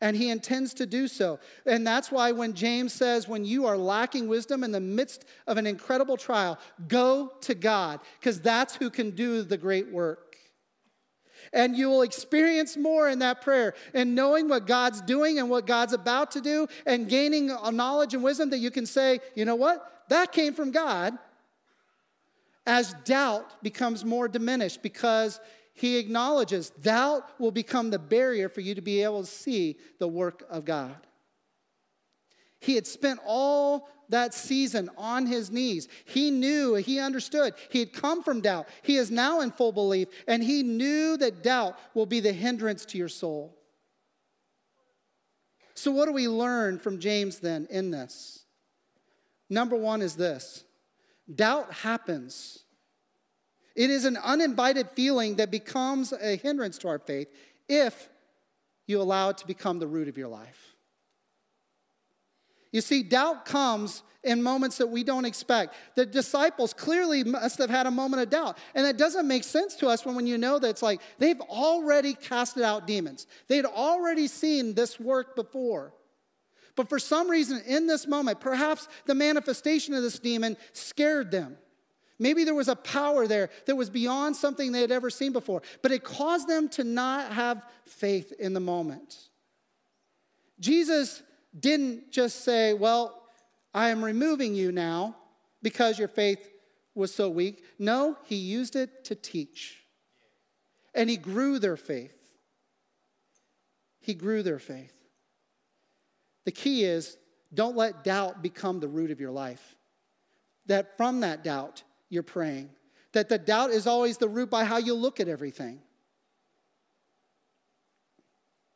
[0.00, 1.38] And he intends to do so.
[1.64, 5.56] And that's why when James says, when you are lacking wisdom in the midst of
[5.56, 6.58] an incredible trial,
[6.88, 10.36] go to God, because that's who can do the great work.
[11.52, 15.66] And you will experience more in that prayer and knowing what God's doing and what
[15.66, 19.44] God's about to do and gaining a knowledge and wisdom that you can say, you
[19.44, 20.04] know what?
[20.08, 21.16] That came from God.
[22.66, 25.38] As doubt becomes more diminished because
[25.74, 30.08] he acknowledges doubt will become the barrier for you to be able to see the
[30.08, 30.96] work of God.
[32.60, 35.88] He had spent all that season on his knees.
[36.04, 37.54] He knew, he understood.
[37.70, 38.68] He had come from doubt.
[38.82, 42.84] He is now in full belief, and he knew that doubt will be the hindrance
[42.86, 43.56] to your soul.
[45.74, 48.44] So, what do we learn from James then in this?
[49.50, 50.64] Number one is this
[51.34, 52.63] doubt happens
[53.74, 57.28] it is an uninvited feeling that becomes a hindrance to our faith
[57.68, 58.08] if
[58.86, 60.74] you allow it to become the root of your life.
[62.70, 65.74] You see, doubt comes in moments that we don't expect.
[65.94, 68.58] The disciples clearly must have had a moment of doubt.
[68.74, 71.40] And it doesn't make sense to us when, when you know that it's like they've
[71.42, 75.94] already casted out demons, they'd already seen this work before.
[76.74, 81.56] But for some reason, in this moment, perhaps the manifestation of this demon scared them.
[82.18, 85.62] Maybe there was a power there that was beyond something they had ever seen before,
[85.82, 89.18] but it caused them to not have faith in the moment.
[90.60, 91.22] Jesus
[91.58, 93.22] didn't just say, Well,
[93.72, 95.16] I am removing you now
[95.62, 96.48] because your faith
[96.94, 97.64] was so weak.
[97.78, 99.82] No, he used it to teach.
[100.94, 102.14] And he grew their faith.
[104.00, 104.94] He grew their faith.
[106.44, 107.16] The key is
[107.52, 109.76] don't let doubt become the root of your life.
[110.66, 111.82] That from that doubt,
[112.14, 112.70] you're praying.
[113.12, 115.80] That the doubt is always the root by how you look at everything.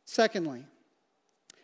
[0.05, 0.64] Secondly,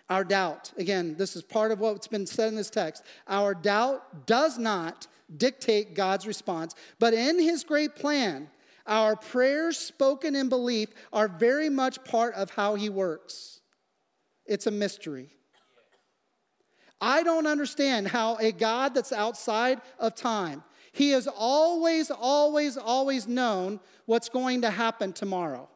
[0.08, 3.02] our doubt, again, this is part of what's been said in this text.
[3.26, 8.50] Our doubt does not dictate God's response, but in His great plan,
[8.86, 13.60] our prayers spoken in belief are very much part of how He works.
[14.44, 15.30] It's a mystery.
[17.00, 20.62] I don't understand how a God that's outside of time,
[20.94, 25.68] he has always, always, always known what's going to happen tomorrow.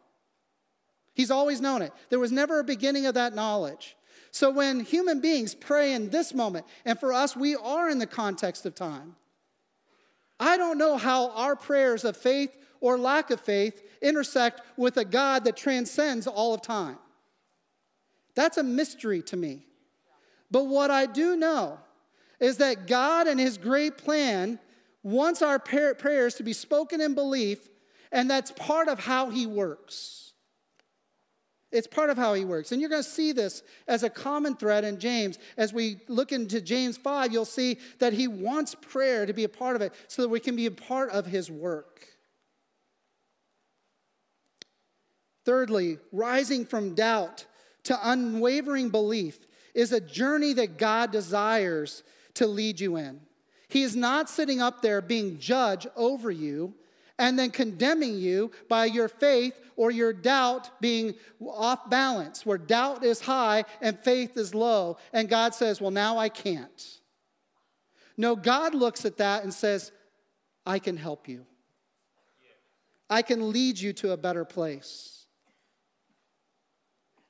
[1.12, 1.92] He's always known it.
[2.08, 3.96] There was never a beginning of that knowledge.
[4.30, 8.06] So when human beings pray in this moment, and for us, we are in the
[8.06, 9.16] context of time,
[10.38, 15.04] I don't know how our prayers of faith or lack of faith intersect with a
[15.04, 16.98] God that transcends all of time.
[18.36, 19.66] That's a mystery to me.
[20.48, 21.80] But what I do know
[22.38, 24.60] is that God and His great plan
[25.02, 27.68] wants our prayers to be spoken in belief,
[28.10, 30.28] and that's part of how He works.
[31.70, 32.72] It's part of how he works.
[32.72, 35.38] And you're going to see this as a common thread in James.
[35.56, 39.48] As we look into James 5, you'll see that he wants prayer to be a
[39.48, 42.06] part of it so that we can be a part of his work.
[45.44, 47.44] Thirdly, rising from doubt
[47.84, 49.38] to unwavering belief
[49.74, 52.02] is a journey that God desires
[52.34, 53.20] to lead you in.
[53.68, 56.74] He is not sitting up there being judge over you
[57.18, 63.04] and then condemning you by your faith or your doubt being off balance, where doubt
[63.04, 64.96] is high and faith is low.
[65.12, 66.98] And God says, Well, now I can't.
[68.16, 69.92] No, God looks at that and says,
[70.66, 71.46] I can help you.
[73.10, 75.26] I can lead you to a better place.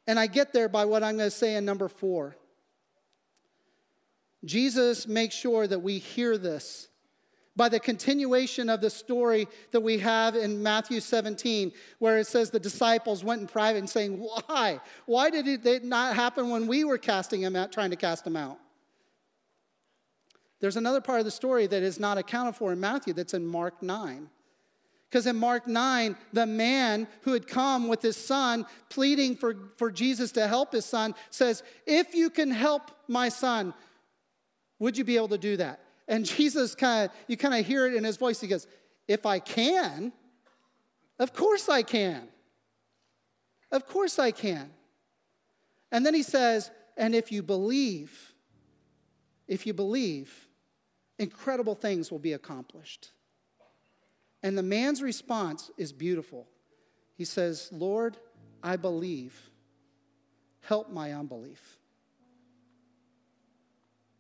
[0.07, 2.37] And I get there by what I'm going to say in number four.
[4.45, 6.89] Jesus makes sure that we hear this
[7.59, 12.51] by the continuation of the story that we have in Matthew 17, where it says
[12.51, 14.81] the disciples went in private and saying, Why?
[15.07, 18.37] Why did it not happen when we were casting him out, trying to cast him
[18.37, 18.59] out?
[20.61, 23.45] There's another part of the story that is not accounted for in Matthew that's in
[23.45, 24.29] Mark 9.
[25.11, 29.91] Because in Mark 9, the man who had come with his son, pleading for, for
[29.91, 33.73] Jesus to help his son, says, If you can help my son,
[34.79, 35.81] would you be able to do that?
[36.07, 38.41] And Jesus kind of, you kind of hear it in his voice.
[38.41, 38.67] He goes,
[39.07, 40.13] If I can,
[41.19, 42.29] of course I can.
[43.71, 44.71] Of course I can.
[45.93, 48.33] And then he says, And if you believe,
[49.47, 50.49] if you believe,
[51.19, 53.11] incredible things will be accomplished.
[54.43, 56.47] And the man's response is beautiful.
[57.15, 58.17] He says, Lord,
[58.63, 59.51] I believe.
[60.61, 61.78] Help my unbelief.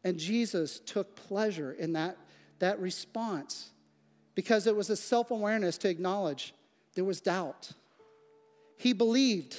[0.04, 2.16] And Jesus took pleasure in that,
[2.60, 3.70] that response
[4.34, 6.54] because it was a self awareness to acknowledge
[6.94, 7.72] there was doubt.
[8.76, 9.56] He believed.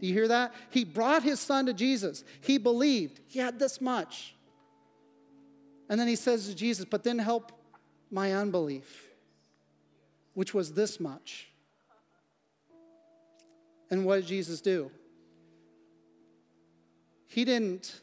[0.00, 0.54] Do you hear that?
[0.70, 2.24] He brought his son to Jesus.
[2.40, 3.20] He believed.
[3.26, 4.34] He had this much.
[5.90, 7.52] And then he says to Jesus, But then help
[8.10, 9.08] my unbelief,
[10.34, 11.48] which was this much.
[13.90, 14.90] And what did Jesus do?
[17.26, 18.00] He didn't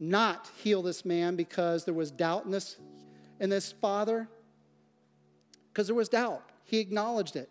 [0.00, 2.76] not heal this man because there was doubt in this,
[3.38, 4.28] in this father?
[5.68, 6.42] Because there was doubt.
[6.64, 7.50] He acknowledged it.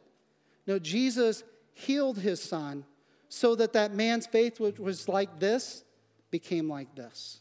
[0.66, 1.44] No, Jesus
[1.74, 2.86] healed his son
[3.30, 5.84] so that that man's faith, which was like this,
[6.32, 7.40] became like this.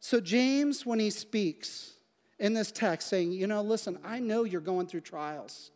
[0.00, 1.92] So, James, when he speaks
[2.38, 5.70] in this text, saying, You know, listen, I know you're going through trials.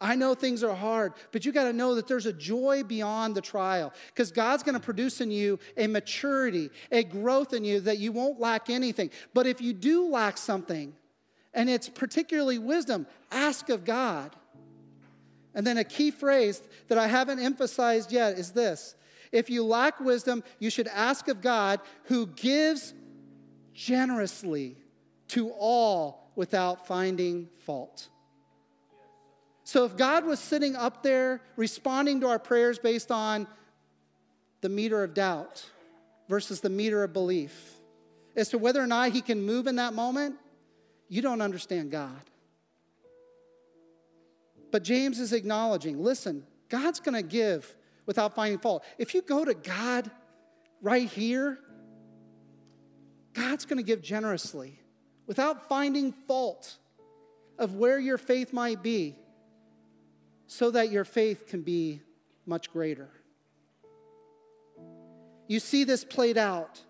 [0.00, 3.34] I know things are hard, but you got to know that there's a joy beyond
[3.34, 7.80] the trial because God's going to produce in you a maturity, a growth in you
[7.80, 9.10] that you won't lack anything.
[9.32, 10.94] But if you do lack something,
[11.54, 14.34] and it's particularly wisdom, ask of God.
[15.54, 18.96] And then a key phrase that I haven't emphasized yet is this
[19.30, 22.94] if you lack wisdom, you should ask of God who gives
[23.72, 24.76] generously
[25.28, 28.08] to all without finding fault.
[29.64, 33.46] So if God was sitting up there responding to our prayers based on
[34.60, 35.64] the meter of doubt
[36.28, 37.72] versus the meter of belief
[38.36, 40.36] as to whether or not he can move in that moment,
[41.08, 42.20] you don't understand God.
[44.70, 48.84] But James is acknowledging listen, God's going to give without finding fault.
[48.98, 50.10] If you go to God
[50.82, 51.58] right here,
[53.32, 54.78] God's going to give generously
[55.26, 56.76] without finding fault
[57.58, 59.16] of where your faith might be
[60.46, 62.00] so that your faith can be
[62.46, 63.08] much greater.
[65.46, 66.80] You see this played out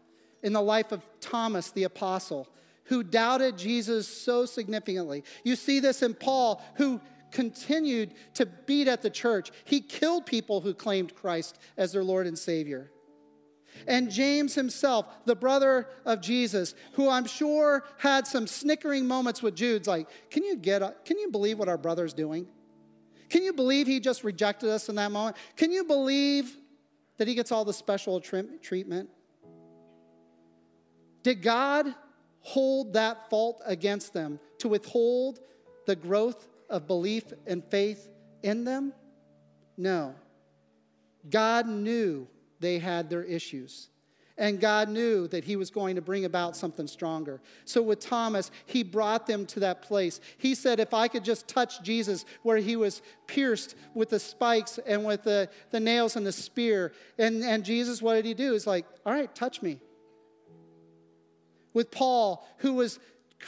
[0.43, 2.49] in the life of Thomas the apostle,
[2.85, 5.25] who doubted Jesus so significantly.
[5.43, 7.01] You see this in Paul, who
[7.31, 9.51] continued to beat at the church.
[9.65, 12.91] He killed people who claimed Christ as their Lord and Savior.
[13.89, 19.57] And James himself, the brother of Jesus, who I'm sure had some snickering moments with
[19.57, 22.47] Jude's like, can you get can you believe what our brother's doing?
[23.29, 25.37] Can you believe he just rejected us in that moment?
[25.57, 26.57] Can you believe
[27.16, 29.09] that he gets all the special treatment?
[31.22, 31.95] Did God
[32.41, 35.41] hold that fault against them to withhold
[35.87, 38.09] the growth of belief and faith
[38.43, 38.93] in them?
[39.77, 40.14] No.
[41.29, 42.29] God knew
[42.61, 43.89] they had their issues.
[44.37, 47.41] And God knew that he was going to bring about something stronger.
[47.64, 50.20] So with Thomas, he brought them to that place.
[50.39, 54.78] He said, If I could just touch Jesus where he was pierced with the spikes
[54.78, 56.93] and with the, the nails and the spear.
[57.16, 58.55] And, and Jesus, what did he do?
[58.55, 59.78] He's like, All right, touch me.
[61.72, 62.99] With Paul, who was,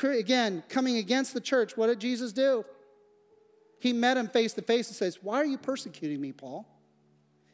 [0.02, 2.64] again, coming against the church, what did Jesus do?
[3.80, 6.64] He met him face to face and says, Why are you persecuting me, Paul?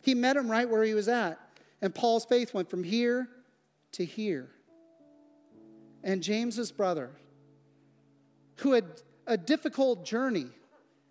[0.02, 1.38] He met him right where he was at.
[1.82, 3.28] And Paul's faith went from here
[3.92, 4.48] to here.
[6.02, 7.10] And James's brother,
[8.56, 8.84] who had
[9.26, 10.46] a difficult journey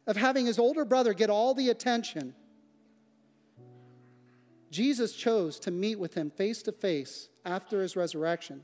[0.07, 2.33] of having his older brother get all the attention,
[4.71, 8.63] Jesus chose to meet with him face to face after his resurrection.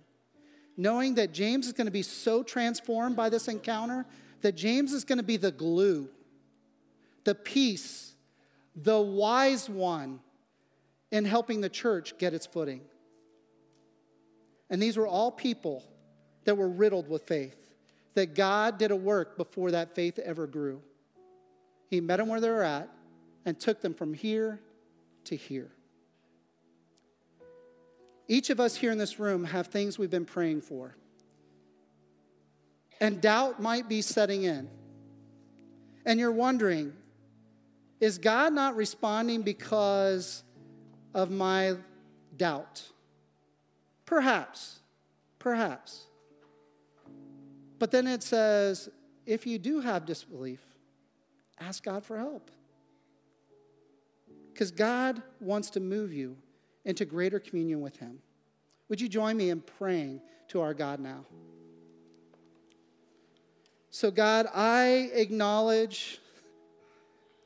[0.78, 4.05] knowing that James is going to be so transformed by this encounter
[4.41, 6.08] that James is going to be the glue,
[7.24, 8.14] the peace,
[8.76, 10.20] the wise one
[11.12, 12.82] in helping the church get its footing.
[14.70, 15.84] And these were all people
[16.45, 17.58] that were riddled with faith,
[18.16, 20.82] that God did a work before that faith ever grew.
[21.89, 22.89] He met them where they were at
[23.45, 24.60] and took them from here
[25.26, 25.72] to here.
[28.28, 30.97] Each of us here in this room have things we've been praying for.
[32.99, 34.70] And doubt might be setting in.
[36.05, 36.93] And you're wondering,
[38.01, 40.43] is God not responding because
[41.18, 41.74] of my
[42.38, 42.84] doubt?
[44.05, 44.80] Perhaps,
[45.39, 46.05] perhaps.
[47.80, 48.88] But then it says,
[49.26, 50.61] if you do have disbelief,
[51.59, 52.51] ask God for help.
[54.53, 56.38] Because God wants to move you
[56.86, 58.20] into greater communion with Him.
[58.88, 61.26] Would you join me in praying to our God now?
[63.89, 66.20] So, God, I acknowledge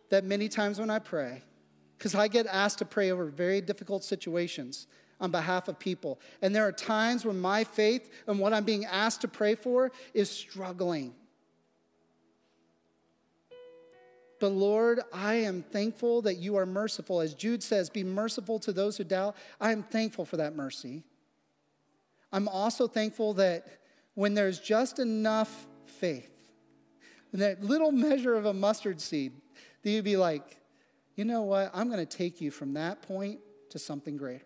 [0.09, 1.41] that many times when I pray,
[2.01, 4.87] because I get asked to pray over very difficult situations
[5.19, 6.19] on behalf of people.
[6.41, 9.91] And there are times when my faith and what I'm being asked to pray for
[10.15, 11.13] is struggling.
[14.39, 17.21] But Lord, I am thankful that you are merciful.
[17.21, 19.35] As Jude says, be merciful to those who doubt.
[19.59, 21.03] I am thankful for that mercy.
[22.31, 23.67] I'm also thankful that
[24.15, 26.31] when there's just enough faith,
[27.31, 29.33] that little measure of a mustard seed,
[29.83, 30.57] that you'd be like,
[31.21, 31.69] you know what?
[31.75, 34.43] I'm going to take you from that point to something greater.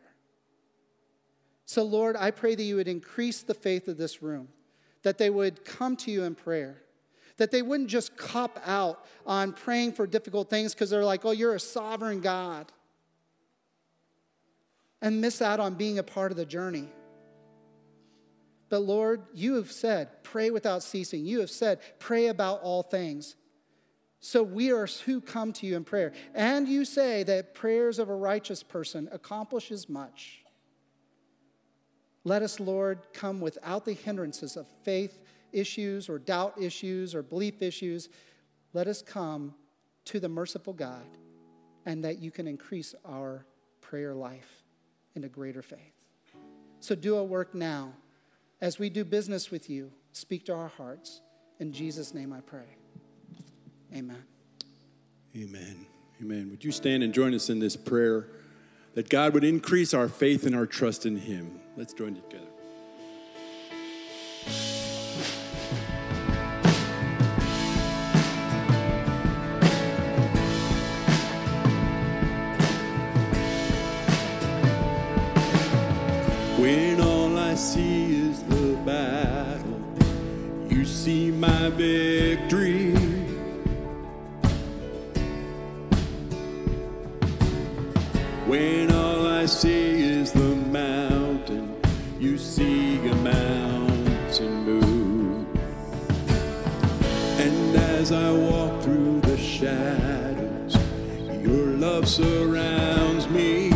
[1.63, 4.49] So, Lord, I pray that you would increase the faith of this room,
[5.01, 6.81] that they would come to you in prayer,
[7.37, 11.31] that they wouldn't just cop out on praying for difficult things because they're like, oh,
[11.31, 12.69] you're a sovereign God,
[15.01, 16.89] and miss out on being a part of the journey.
[18.67, 21.25] But Lord, you have said, pray without ceasing.
[21.25, 23.37] You have said, pray about all things.
[24.19, 26.13] So we are who come to you in prayer.
[26.33, 30.41] And you say that prayers of a righteous person accomplishes much.
[32.23, 37.61] Let us, Lord, come without the hindrances of faith issues or doubt issues or belief
[37.61, 38.09] issues.
[38.73, 39.53] Let us come
[40.05, 41.05] to the merciful God
[41.85, 43.45] and that you can increase our
[43.79, 44.63] prayer life
[45.15, 45.93] into greater faith.
[46.79, 47.93] So do a work now.
[48.59, 51.21] As we do business with you, speak to our hearts.
[51.59, 52.77] In Jesus' name I pray.
[53.95, 54.23] Amen.
[55.37, 55.85] Amen.
[56.21, 56.49] Amen.
[56.51, 58.27] Would you stand and join us in this prayer
[58.93, 61.61] that God would increase our faith and our trust in Him?
[61.77, 62.43] Let's join together.
[76.59, 79.79] When all I see is the battle,
[80.69, 82.84] you see my victory.
[102.15, 103.69] Surrounds me.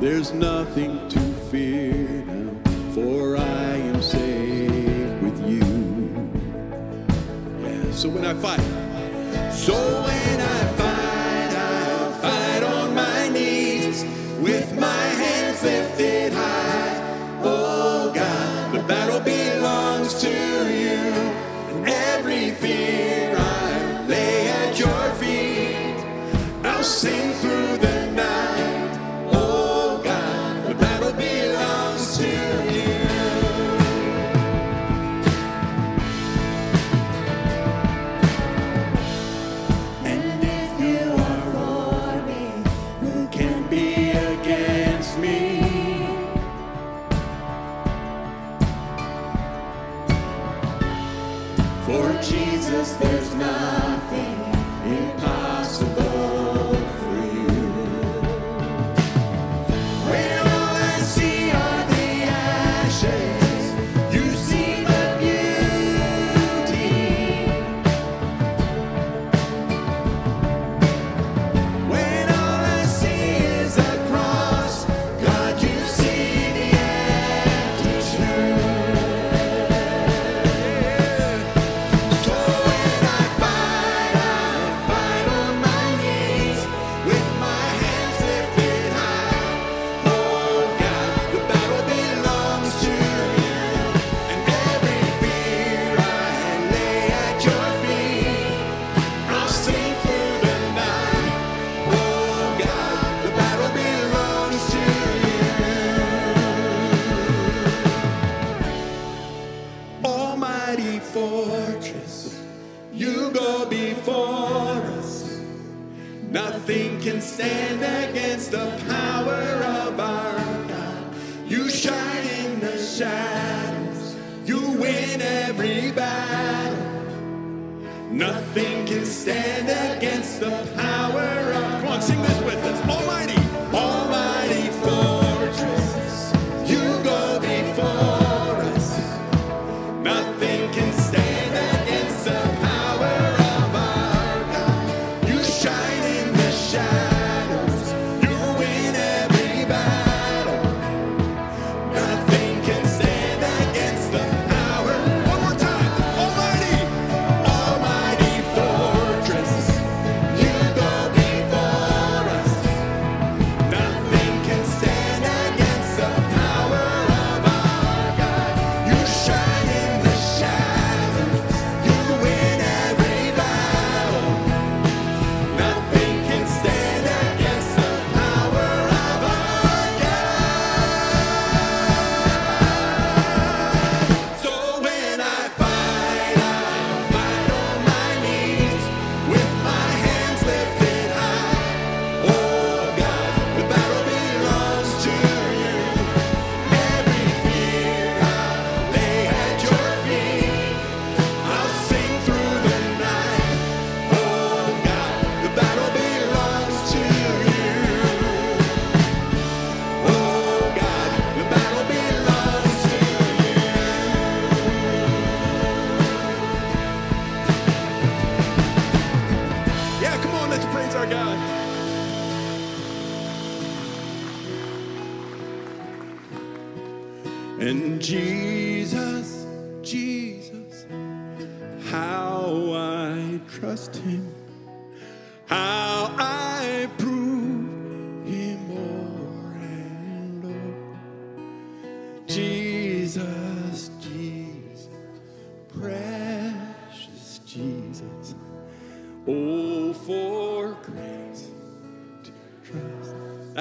[0.00, 1.18] There's nothing to
[1.50, 2.52] fear now,
[2.94, 5.64] for I am safe with you.
[7.60, 8.60] Yeah, so when I fight,
[9.52, 10.41] so when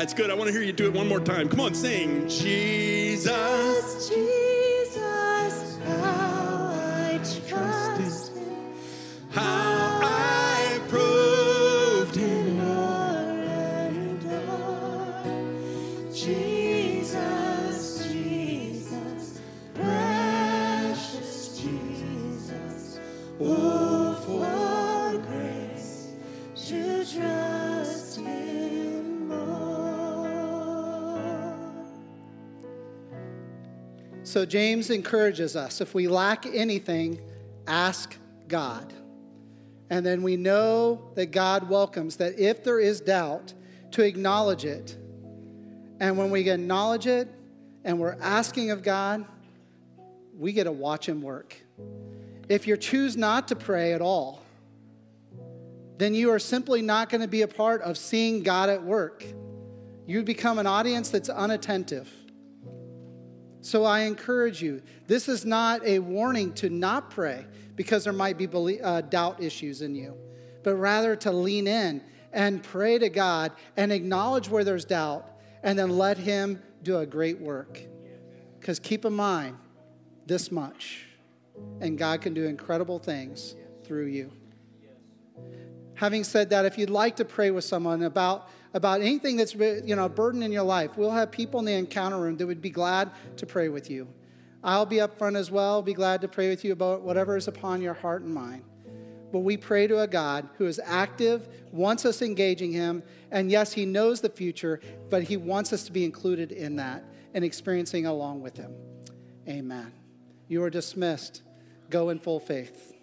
[0.02, 0.32] That's good.
[0.32, 1.47] I want to hear you do it one more time.
[1.47, 2.28] Come on, sing.
[2.28, 4.10] Jesus.
[4.10, 4.31] Jesus,
[34.32, 37.20] So James encourages us if we lack anything,
[37.68, 38.16] ask
[38.48, 38.94] God.
[39.90, 43.54] And then we know that God welcomes that if there is doubt,
[43.92, 44.96] to acknowledge it.
[46.00, 47.28] And when we acknowledge it
[47.84, 49.26] and we're asking of God,
[50.40, 51.58] we get to watch Him work.
[52.48, 54.42] If you choose not to pray at all,
[55.98, 59.26] then you are simply not going to be a part of seeing God at work.
[60.06, 62.10] You become an audience that's unattentive.
[63.62, 67.45] So I encourage you, this is not a warning to not pray
[67.76, 70.18] because there might be belie- uh, doubt issues in you,
[70.64, 72.01] but rather to lean in
[72.34, 75.28] and pray to God and acknowledge where there's doubt
[75.64, 77.80] and then let Him do a great work.
[78.59, 79.57] Because keep in mind
[80.26, 81.05] this much,
[81.80, 84.32] and God can do incredible things through you.
[85.95, 89.95] Having said that, if you'd like to pray with someone about, about anything that's you
[89.95, 92.61] know, a burden in your life, we'll have people in the encounter room that would
[92.61, 94.07] be glad to pray with you.
[94.63, 97.47] I'll be up front as well, be glad to pray with you about whatever is
[97.47, 98.63] upon your heart and mind.
[99.32, 103.01] But we pray to a God who is active, wants us engaging Him,
[103.32, 107.03] and yes, He knows the future, but He wants us to be included in that
[107.34, 108.74] and experiencing along with Him.
[109.47, 109.93] Amen.
[110.47, 111.41] You are dismissed.
[111.89, 112.93] Go in full faith.